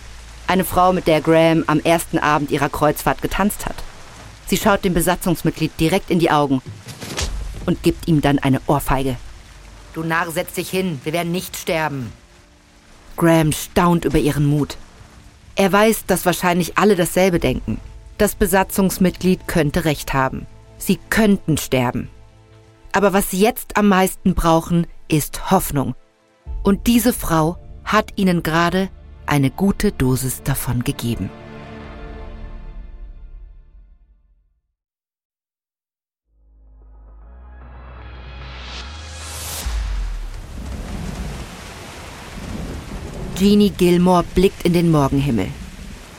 [0.47, 3.75] Eine Frau, mit der Graham am ersten Abend ihrer Kreuzfahrt getanzt hat.
[4.47, 6.63] Sie schaut dem Besatzungsmitglied direkt in die Augen
[7.67, 9.17] und gibt ihm dann eine Ohrfeige.
[9.93, 12.11] Du Narr, setz dich hin, wir werden nicht sterben.
[13.19, 14.79] Graham staunt über ihren Mut.
[15.55, 17.83] Er weiß, dass wahrscheinlich alle dasselbe denken.
[18.17, 20.47] Das Besatzungsmitglied könnte recht haben.
[20.79, 22.09] Sie könnten sterben.
[22.93, 25.95] Aber was sie jetzt am meisten brauchen, ist Hoffnung.
[26.63, 28.89] Und diese Frau hat ihnen gerade
[29.27, 31.31] eine gute Dosis davon gegeben.
[43.43, 45.49] Jeannie Gilmore blickt in den Morgenhimmel.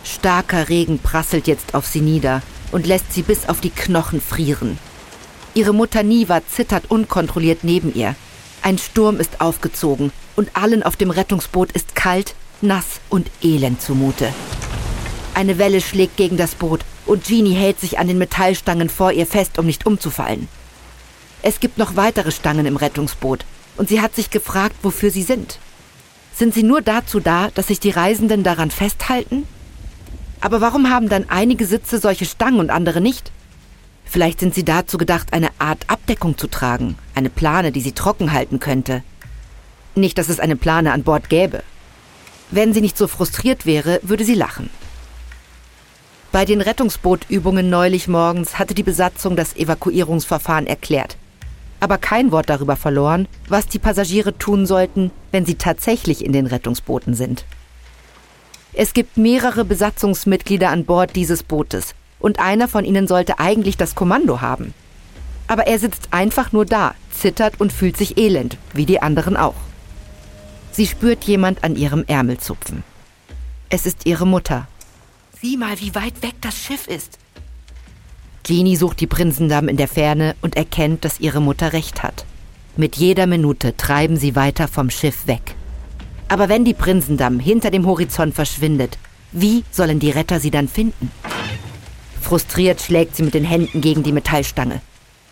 [0.03, 2.41] Starker Regen prasselt jetzt auf sie nieder
[2.73, 4.77] und lässt sie bis auf die Knochen frieren.
[5.53, 8.15] Ihre Mutter Niva zittert unkontrolliert neben ihr.
[8.65, 14.33] Ein Sturm ist aufgezogen und allen auf dem Rettungsboot ist kalt, nass und elend zumute.
[15.33, 19.27] Eine Welle schlägt gegen das Boot und Jeannie hält sich an den Metallstangen vor ihr
[19.27, 20.47] fest, um nicht umzufallen.
[21.41, 23.43] Es gibt noch weitere Stangen im Rettungsboot
[23.75, 25.59] und sie hat sich gefragt, wofür sie sind.
[26.33, 29.45] Sind sie nur dazu da, dass sich die Reisenden daran festhalten?
[30.39, 33.29] Aber warum haben dann einige Sitze solche Stangen und andere nicht?
[34.13, 38.31] Vielleicht sind sie dazu gedacht, eine Art Abdeckung zu tragen, eine Plane, die sie trocken
[38.31, 39.01] halten könnte.
[39.95, 41.63] Nicht, dass es eine Plane an Bord gäbe.
[42.51, 44.69] Wenn sie nicht so frustriert wäre, würde sie lachen.
[46.31, 51.17] Bei den Rettungsbootübungen neulich morgens hatte die Besatzung das Evakuierungsverfahren erklärt,
[51.79, 56.45] aber kein Wort darüber verloren, was die Passagiere tun sollten, wenn sie tatsächlich in den
[56.45, 57.45] Rettungsbooten sind.
[58.73, 63.95] Es gibt mehrere Besatzungsmitglieder an Bord dieses Bootes und einer von ihnen sollte eigentlich das
[63.95, 64.73] Kommando haben.
[65.47, 69.55] Aber er sitzt einfach nur da, zittert und fühlt sich elend, wie die anderen auch.
[70.71, 72.83] Sie spürt jemand an ihrem Ärmel zupfen.
[73.69, 74.67] Es ist ihre Mutter.
[75.41, 77.19] Sieh mal, wie weit weg das Schiff ist.
[78.45, 82.25] Jeannie sucht die Prinzendamm in der Ferne und erkennt, dass ihre Mutter recht hat.
[82.77, 85.55] Mit jeder Minute treiben sie weiter vom Schiff weg.
[86.29, 88.97] Aber wenn die Prinsendamm hinter dem Horizont verschwindet,
[89.33, 91.11] wie sollen die Retter sie dann finden?
[92.23, 94.81] Frustriert schlägt sie mit den Händen gegen die Metallstange.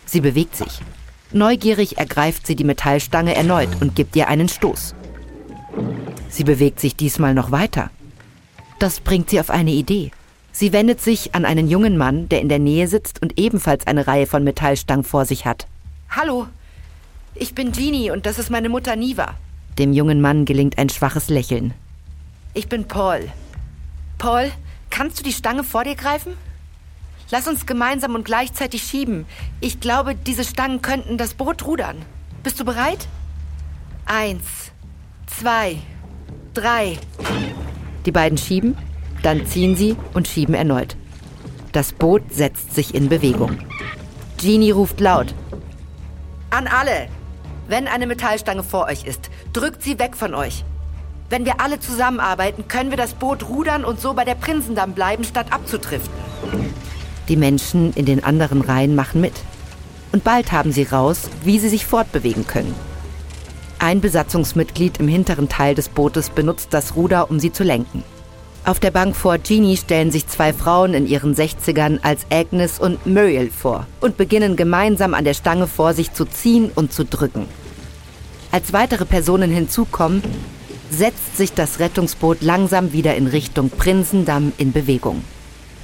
[0.04, 0.80] Sie bewegt sich.
[1.32, 4.94] Neugierig ergreift sie die Metallstange erneut und gibt ihr einen Stoß.
[6.28, 7.90] Sie bewegt sich diesmal noch weiter.
[8.78, 10.10] Das bringt sie auf eine Idee.
[10.52, 14.06] Sie wendet sich an einen jungen Mann, der in der Nähe sitzt und ebenfalls eine
[14.06, 15.66] Reihe von Metallstangen vor sich hat.
[16.10, 16.46] Hallo,
[17.34, 19.34] ich bin Jeannie und das ist meine Mutter Niva.
[19.78, 21.72] Dem jungen Mann gelingt ein schwaches Lächeln.
[22.52, 23.30] Ich bin Paul.
[24.18, 24.52] Paul,
[24.90, 26.34] kannst du die Stange vor dir greifen?
[27.32, 29.24] Lass uns gemeinsam und gleichzeitig schieben.
[29.58, 31.96] Ich glaube, diese Stangen könnten das Boot rudern.
[32.42, 33.08] Bist du bereit?
[34.04, 34.44] Eins,
[35.26, 35.78] zwei,
[36.52, 36.98] drei.
[38.04, 38.76] Die beiden schieben,
[39.22, 40.94] dann ziehen sie und schieben erneut.
[41.72, 43.56] Das Boot setzt sich in Bewegung.
[44.36, 45.34] Jeannie ruft laut.
[46.50, 47.08] An alle!
[47.66, 50.66] Wenn eine Metallstange vor euch ist, drückt sie weg von euch.
[51.30, 55.24] Wenn wir alle zusammenarbeiten, können wir das Boot rudern und so bei der Prinsendamm bleiben,
[55.24, 56.12] statt abzutriften.
[57.32, 59.32] Die Menschen in den anderen Reihen machen mit.
[60.12, 62.74] Und bald haben sie raus, wie sie sich fortbewegen können.
[63.78, 68.04] Ein Besatzungsmitglied im hinteren Teil des Bootes benutzt das Ruder, um sie zu lenken.
[68.66, 73.06] Auf der Bank vor Jeannie stellen sich zwei Frauen in ihren 60ern als Agnes und
[73.06, 77.46] Muriel vor und beginnen gemeinsam an der Stange vor sich zu ziehen und zu drücken.
[78.50, 80.22] Als weitere Personen hinzukommen,
[80.90, 85.24] setzt sich das Rettungsboot langsam wieder in Richtung Prinzendamm in Bewegung.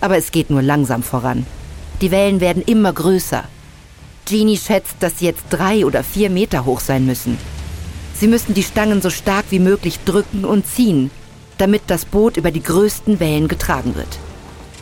[0.01, 1.47] Aber es geht nur langsam voran.
[2.01, 3.45] Die Wellen werden immer größer.
[4.27, 7.39] Jeannie schätzt, dass sie jetzt drei oder vier Meter hoch sein müssen.
[8.15, 11.11] Sie müssen die Stangen so stark wie möglich drücken und ziehen,
[11.57, 14.19] damit das Boot über die größten Wellen getragen wird.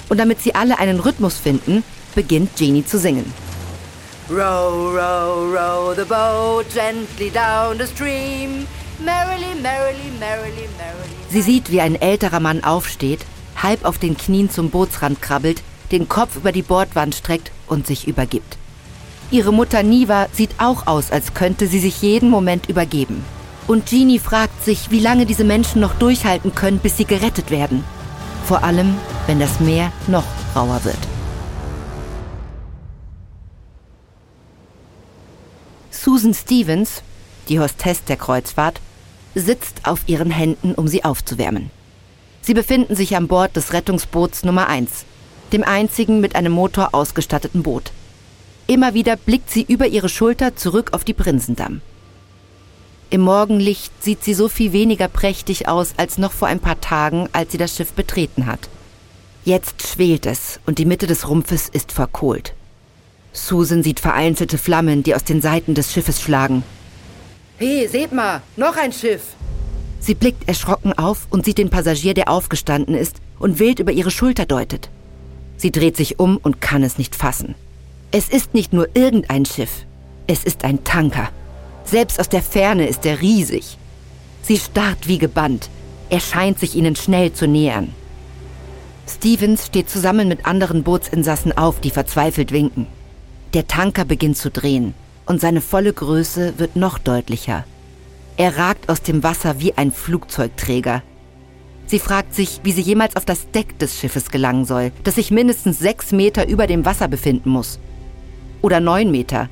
[0.09, 3.33] Und damit sie alle einen Rhythmus finden, beginnt Jeannie zu singen.
[4.29, 8.67] Row, row, row the boat gently down the stream.
[9.05, 11.17] Merrily, merrily, merrily, merrily.
[11.31, 13.21] Sie sieht, wie ein älterer Mann aufsteht,
[13.63, 18.09] halb auf den Knien zum Bootsrand krabbelt, den Kopf über die Bordwand streckt und sich
[18.09, 18.57] übergibt.
[19.31, 23.25] Ihre Mutter Niva sieht auch aus, als könnte sie sich jeden Moment übergeben.
[23.67, 27.83] Und Jeannie fragt sich, wie lange diese Menschen noch durchhalten können, bis sie gerettet werden.
[28.45, 28.95] Vor allem,
[29.27, 30.99] wenn das Meer noch rauer wird.
[35.91, 37.03] Susan Stevens,
[37.49, 38.81] die Hostess der Kreuzfahrt,
[39.35, 41.71] sitzt auf ihren Händen, um sie aufzuwärmen.
[42.47, 45.05] Sie befinden sich an Bord des Rettungsboots Nummer 1,
[45.53, 47.91] dem einzigen mit einem Motor ausgestatteten Boot.
[48.69, 51.81] Immer wieder blickt sie über ihre Schulter zurück auf die Prinsendamm.
[53.11, 57.29] Im Morgenlicht sieht sie so viel weniger prächtig aus als noch vor ein paar Tagen,
[57.33, 58.69] als sie das Schiff betreten hat.
[59.45, 62.55] Jetzt schwelt es und die Mitte des Rumpfes ist verkohlt.
[63.33, 66.63] Susan sieht vereinzelte Flammen, die aus den Seiten des Schiffes schlagen.
[67.59, 69.35] Hey, seht mal, noch ein Schiff!
[70.01, 74.11] Sie blickt erschrocken auf und sieht den Passagier, der aufgestanden ist und wild über ihre
[74.11, 74.91] Schulter deutet.
[75.57, 77.55] Sie dreht sich um und kann es nicht fassen.
[78.11, 79.85] Es ist nicht nur irgendein Schiff,
[80.27, 81.29] es ist ein Tanker.
[81.85, 83.79] Selbst aus der Ferne ist er riesig.
[84.43, 85.69] Sie starrt wie gebannt.
[86.09, 87.93] Er scheint sich ihnen schnell zu nähern.
[89.09, 92.87] Stevens steht zusammen mit anderen Bootsinsassen auf, die verzweifelt winken.
[93.55, 94.95] Der Tanker beginnt zu drehen
[95.27, 97.65] und seine volle Größe wird noch deutlicher.
[98.37, 101.03] Er ragt aus dem Wasser wie ein Flugzeugträger,
[101.89, 105.31] Sie fragt sich, wie sie jemals auf das Deck des Schiffes gelangen soll, das sich
[105.31, 107.79] mindestens sechs Meter über dem Wasser befinden muss.
[108.61, 109.49] Oder neun Meter,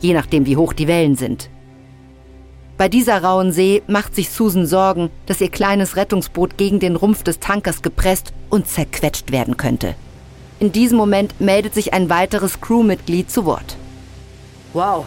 [0.00, 1.48] je nachdem wie hoch die Wellen sind.
[2.76, 7.22] Bei dieser rauen See macht sich Susan Sorgen, dass ihr kleines Rettungsboot gegen den Rumpf
[7.22, 9.94] des Tankers gepresst und zerquetscht werden könnte.
[10.60, 13.76] In diesem Moment meldet sich ein weiteres Crewmitglied zu Wort.
[14.74, 15.06] Wow,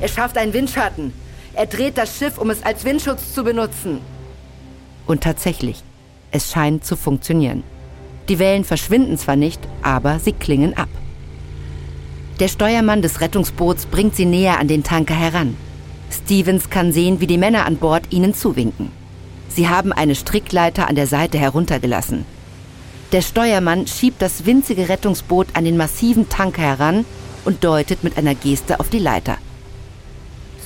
[0.00, 1.12] er schafft einen Windschatten.
[1.56, 4.00] Er dreht das Schiff, um es als Windschutz zu benutzen.
[5.06, 5.82] Und tatsächlich,
[6.30, 7.62] es scheint zu funktionieren.
[8.28, 10.90] Die Wellen verschwinden zwar nicht, aber sie klingen ab.
[12.40, 15.56] Der Steuermann des Rettungsboots bringt sie näher an den Tanker heran.
[16.10, 18.90] Stevens kann sehen, wie die Männer an Bord ihnen zuwinken.
[19.48, 22.26] Sie haben eine Strickleiter an der Seite heruntergelassen.
[23.12, 27.06] Der Steuermann schiebt das winzige Rettungsboot an den massiven Tanker heran
[27.46, 29.38] und deutet mit einer Geste auf die Leiter.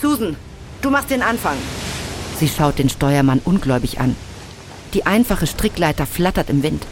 [0.01, 0.35] Susan,
[0.83, 1.57] du machst den Anfang.
[2.39, 4.17] Sie schaut den Steuermann ungläubig an.
[4.95, 6.87] Die einfache Strickleiter flattert im Wind.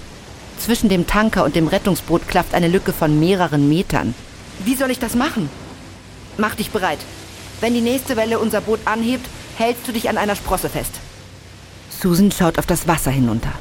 [0.59, 4.15] Zwischen dem Tanker und dem Rettungsboot klafft eine Lücke von mehreren Metern.
[4.65, 5.49] Wie soll ich das machen?
[6.37, 6.99] Mach dich bereit.
[7.61, 9.27] Wenn die nächste Welle unser Boot anhebt,
[9.57, 10.93] hältst du dich an einer Sprosse fest.
[11.91, 13.53] Susan schaut auf das Wasser hinunter.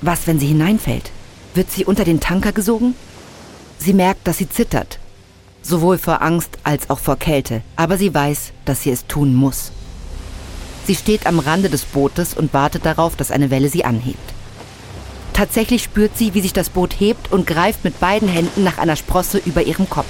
[0.00, 1.10] Was, wenn sie hineinfällt?
[1.54, 2.94] Wird sie unter den Tanker gesogen?
[3.78, 4.99] Sie merkt, dass sie zittert.
[5.62, 7.62] Sowohl vor Angst als auch vor Kälte.
[7.76, 9.72] Aber sie weiß, dass sie es tun muss.
[10.86, 14.18] Sie steht am Rande des Bootes und wartet darauf, dass eine Welle sie anhebt.
[15.32, 18.96] Tatsächlich spürt sie, wie sich das Boot hebt und greift mit beiden Händen nach einer
[18.96, 20.08] Sprosse über ihrem Kopf.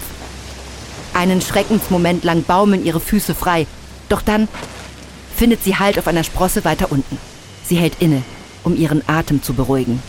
[1.14, 3.66] Einen Schreckensmoment lang baumeln ihre Füße frei,
[4.08, 4.48] doch dann
[5.36, 7.18] findet sie Halt auf einer Sprosse weiter unten.
[7.64, 8.22] Sie hält inne,
[8.64, 10.02] um ihren Atem zu beruhigen.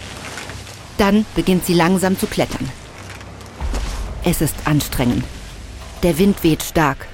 [0.97, 2.69] Dann beginnt sie langsam zu klettern.
[4.23, 5.23] Es ist anstrengend.
[6.03, 7.07] Der Wind weht stark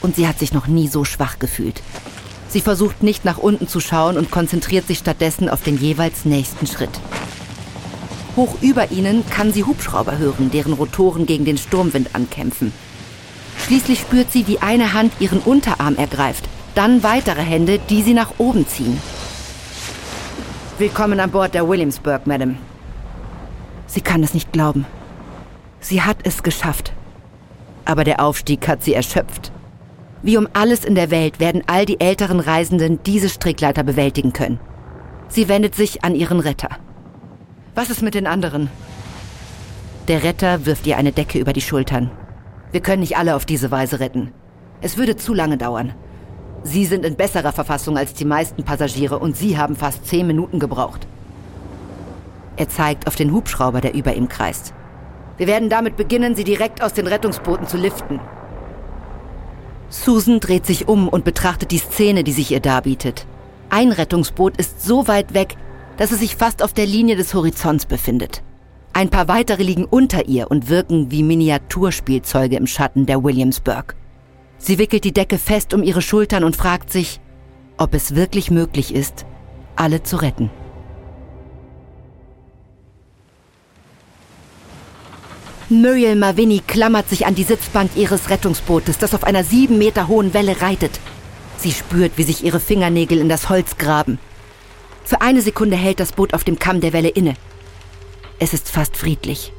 [0.00, 1.82] und sie hat sich noch nie so schwach gefühlt.
[2.48, 6.68] Sie versucht nicht nach unten zu schauen und konzentriert sich stattdessen auf den jeweils nächsten
[6.68, 7.00] Schritt.
[8.36, 12.72] Hoch über ihnen kann sie Hubschrauber hören, deren Rotoren gegen den Sturmwind ankämpfen.
[13.66, 16.44] Schließlich spürt sie, wie eine Hand ihren Unterarm ergreift,
[16.76, 19.00] dann weitere Hände, die sie nach oben ziehen.
[20.78, 22.58] Willkommen an Bord der Williamsburg, Madam.
[23.86, 24.86] Sie kann es nicht glauben.
[25.84, 26.94] Sie hat es geschafft.
[27.84, 29.52] Aber der Aufstieg hat sie erschöpft.
[30.22, 34.58] Wie um alles in der Welt werden all die älteren Reisenden diese Strickleiter bewältigen können.
[35.28, 36.70] Sie wendet sich an ihren Retter.
[37.74, 38.70] Was ist mit den anderen?
[40.08, 42.10] Der Retter wirft ihr eine Decke über die Schultern.
[42.72, 44.32] Wir können nicht alle auf diese Weise retten.
[44.80, 45.92] Es würde zu lange dauern.
[46.62, 50.60] Sie sind in besserer Verfassung als die meisten Passagiere und Sie haben fast zehn Minuten
[50.60, 51.06] gebraucht.
[52.56, 54.72] Er zeigt auf den Hubschrauber, der über ihm kreist.
[55.36, 58.20] Wir werden damit beginnen, Sie direkt aus den Rettungsbooten zu liften.
[59.88, 63.26] Susan dreht sich um und betrachtet die Szene, die sich ihr darbietet.
[63.70, 65.56] Ein Rettungsboot ist so weit weg,
[65.96, 68.42] dass es sich fast auf der Linie des Horizonts befindet.
[68.92, 73.96] Ein paar weitere liegen unter ihr und wirken wie Miniaturspielzeuge im Schatten der Williamsburg.
[74.58, 77.20] Sie wickelt die Decke fest um ihre Schultern und fragt sich,
[77.76, 79.26] ob es wirklich möglich ist,
[79.74, 80.50] alle zu retten.
[85.80, 90.34] Muriel Mavini klammert sich an die Sitzbank ihres Rettungsbootes, das auf einer sieben Meter hohen
[90.34, 91.00] Welle reitet.
[91.56, 94.18] Sie spürt, wie sich ihre Fingernägel in das Holz graben.
[95.04, 97.34] Für eine Sekunde hält das Boot auf dem Kamm der Welle inne.
[98.38, 99.52] Es ist fast friedlich.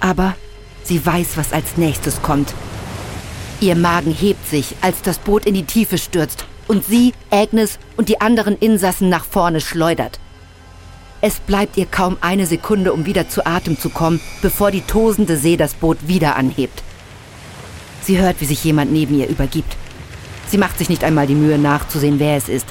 [0.00, 0.34] Aber
[0.82, 2.54] sie weiß, was als nächstes kommt
[3.60, 8.10] Ihr Magen hebt sich, als das Boot in die Tiefe stürzt und sie, Agnes und
[8.10, 10.20] die anderen Insassen nach vorne schleudert.
[11.20, 15.36] Es bleibt ihr kaum eine Sekunde, um wieder zu Atem zu kommen, bevor die tosende
[15.36, 16.82] See das Boot wieder anhebt.
[18.02, 19.76] Sie hört, wie sich jemand neben ihr übergibt.
[20.48, 22.66] Sie macht sich nicht einmal die Mühe nachzusehen, wer es ist.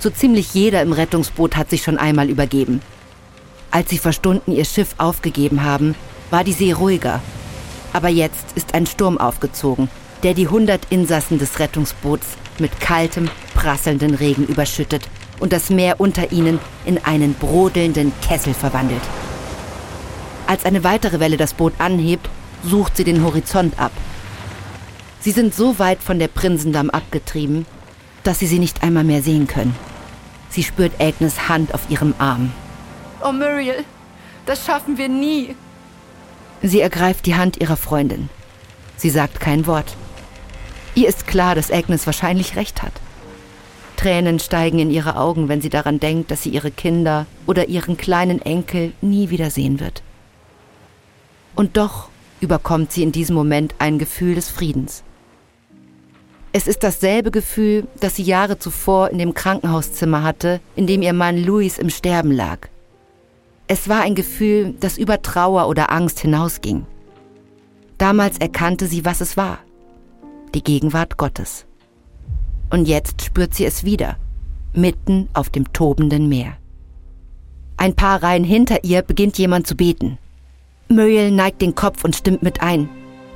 [0.00, 2.80] So ziemlich jeder im Rettungsboot hat sich schon einmal übergeben.
[3.70, 5.94] Als sie vor Stunden ihr Schiff aufgegeben haben,
[6.30, 7.20] war die See ruhiger
[7.96, 9.88] aber jetzt ist ein Sturm aufgezogen,
[10.22, 12.26] der die 100 Insassen des Rettungsboots
[12.58, 15.08] mit kaltem, prasselnden Regen überschüttet
[15.40, 19.02] und das Meer unter ihnen in einen brodelnden Kessel verwandelt.
[20.46, 22.28] Als eine weitere Welle das Boot anhebt,
[22.62, 23.92] sucht sie den Horizont ab.
[25.20, 27.66] Sie sind so weit von der Prinsendamm abgetrieben,
[28.22, 29.74] dass sie sie nicht einmal mehr sehen können.
[30.50, 32.52] Sie spürt Agnes Hand auf ihrem Arm.
[33.22, 33.84] Oh, Muriel,
[34.46, 35.56] das schaffen wir nie.
[36.62, 38.28] Sie ergreift die Hand ihrer Freundin.
[38.96, 39.96] Sie sagt kein Wort.
[40.94, 42.92] Ihr ist klar, dass Agnes wahrscheinlich recht hat.
[43.96, 47.96] Tränen steigen in ihre Augen, wenn sie daran denkt, dass sie ihre Kinder oder ihren
[47.96, 50.02] kleinen Enkel nie wiedersehen wird.
[51.54, 52.08] Und doch
[52.40, 55.02] überkommt sie in diesem Moment ein Gefühl des Friedens.
[56.52, 61.12] Es ist dasselbe Gefühl, das sie Jahre zuvor in dem Krankenhauszimmer hatte, in dem ihr
[61.12, 62.68] Mann Louis im Sterben lag.
[63.68, 66.86] Es war ein Gefühl, das über Trauer oder Angst hinausging.
[67.98, 69.58] Damals erkannte sie, was es war.
[70.54, 71.66] Die Gegenwart Gottes.
[72.70, 74.16] Und jetzt spürt sie es wieder,
[74.72, 76.56] mitten auf dem tobenden Meer.
[77.76, 80.18] Ein paar Reihen hinter ihr beginnt jemand zu beten.
[80.88, 82.88] Möhl neigt den Kopf und stimmt mit ein.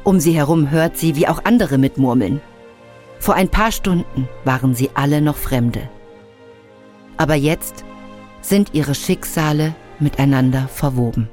[0.03, 2.41] Um sie herum hört sie, wie auch andere mitmurmeln.
[3.19, 5.89] Vor ein paar Stunden waren sie alle noch Fremde.
[7.19, 7.85] Aber jetzt
[8.41, 11.29] sind ihre Schicksale miteinander verwoben.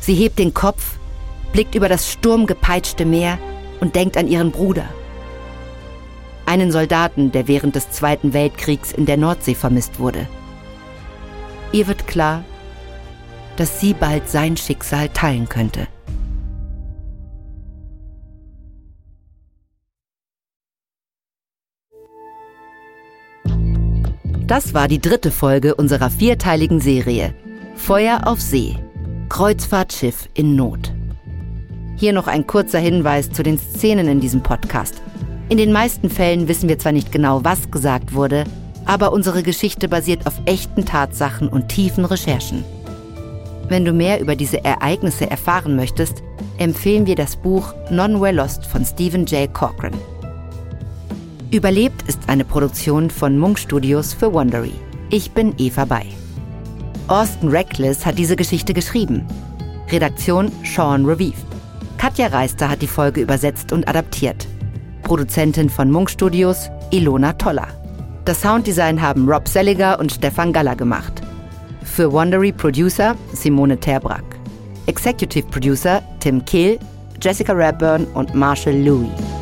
[0.00, 0.98] Sie hebt den Kopf,
[1.52, 3.38] blickt über das sturmgepeitschte Meer
[3.80, 4.84] und denkt an ihren Bruder.
[6.46, 10.26] Einen Soldaten, der während des Zweiten Weltkriegs in der Nordsee vermisst wurde.
[11.72, 12.44] Ihr wird klar,
[13.56, 15.88] dass sie bald sein Schicksal teilen könnte.
[24.46, 27.34] Das war die dritte Folge unserer vierteiligen Serie
[27.74, 28.76] Feuer auf See.
[29.28, 30.94] Kreuzfahrtschiff in Not.
[31.96, 35.02] Hier noch ein kurzer Hinweis zu den Szenen in diesem Podcast.
[35.48, 38.44] In den meisten Fällen wissen wir zwar nicht genau, was gesagt wurde,
[38.84, 42.64] aber unsere Geschichte basiert auf echten Tatsachen und tiefen Recherchen.
[43.68, 46.22] Wenn du mehr über diese Ereignisse erfahren möchtest,
[46.58, 49.52] empfehlen wir das Buch Non-Well Lost von Stephen J.
[49.52, 49.94] Cochran.
[51.52, 54.74] Überlebt ist eine Produktion von Munk Studios für Wondery.
[55.10, 56.06] Ich bin Eva Bay.
[57.06, 59.24] Austin Reckless hat diese Geschichte geschrieben.
[59.92, 61.38] Redaktion Sean Revive.
[61.98, 64.48] Katja Reister hat die Folge übersetzt und adaptiert.
[65.06, 67.68] Produzentin von Munk Studios Ilona Toller.
[68.24, 71.22] Das Sounddesign haben Rob Selliger und Stefan Galler gemacht.
[71.84, 74.24] Für Wondery Producer Simone Terbrack.
[74.86, 76.80] Executive Producer Tim Kehl,
[77.22, 79.35] Jessica Radburn und Marshall Louis.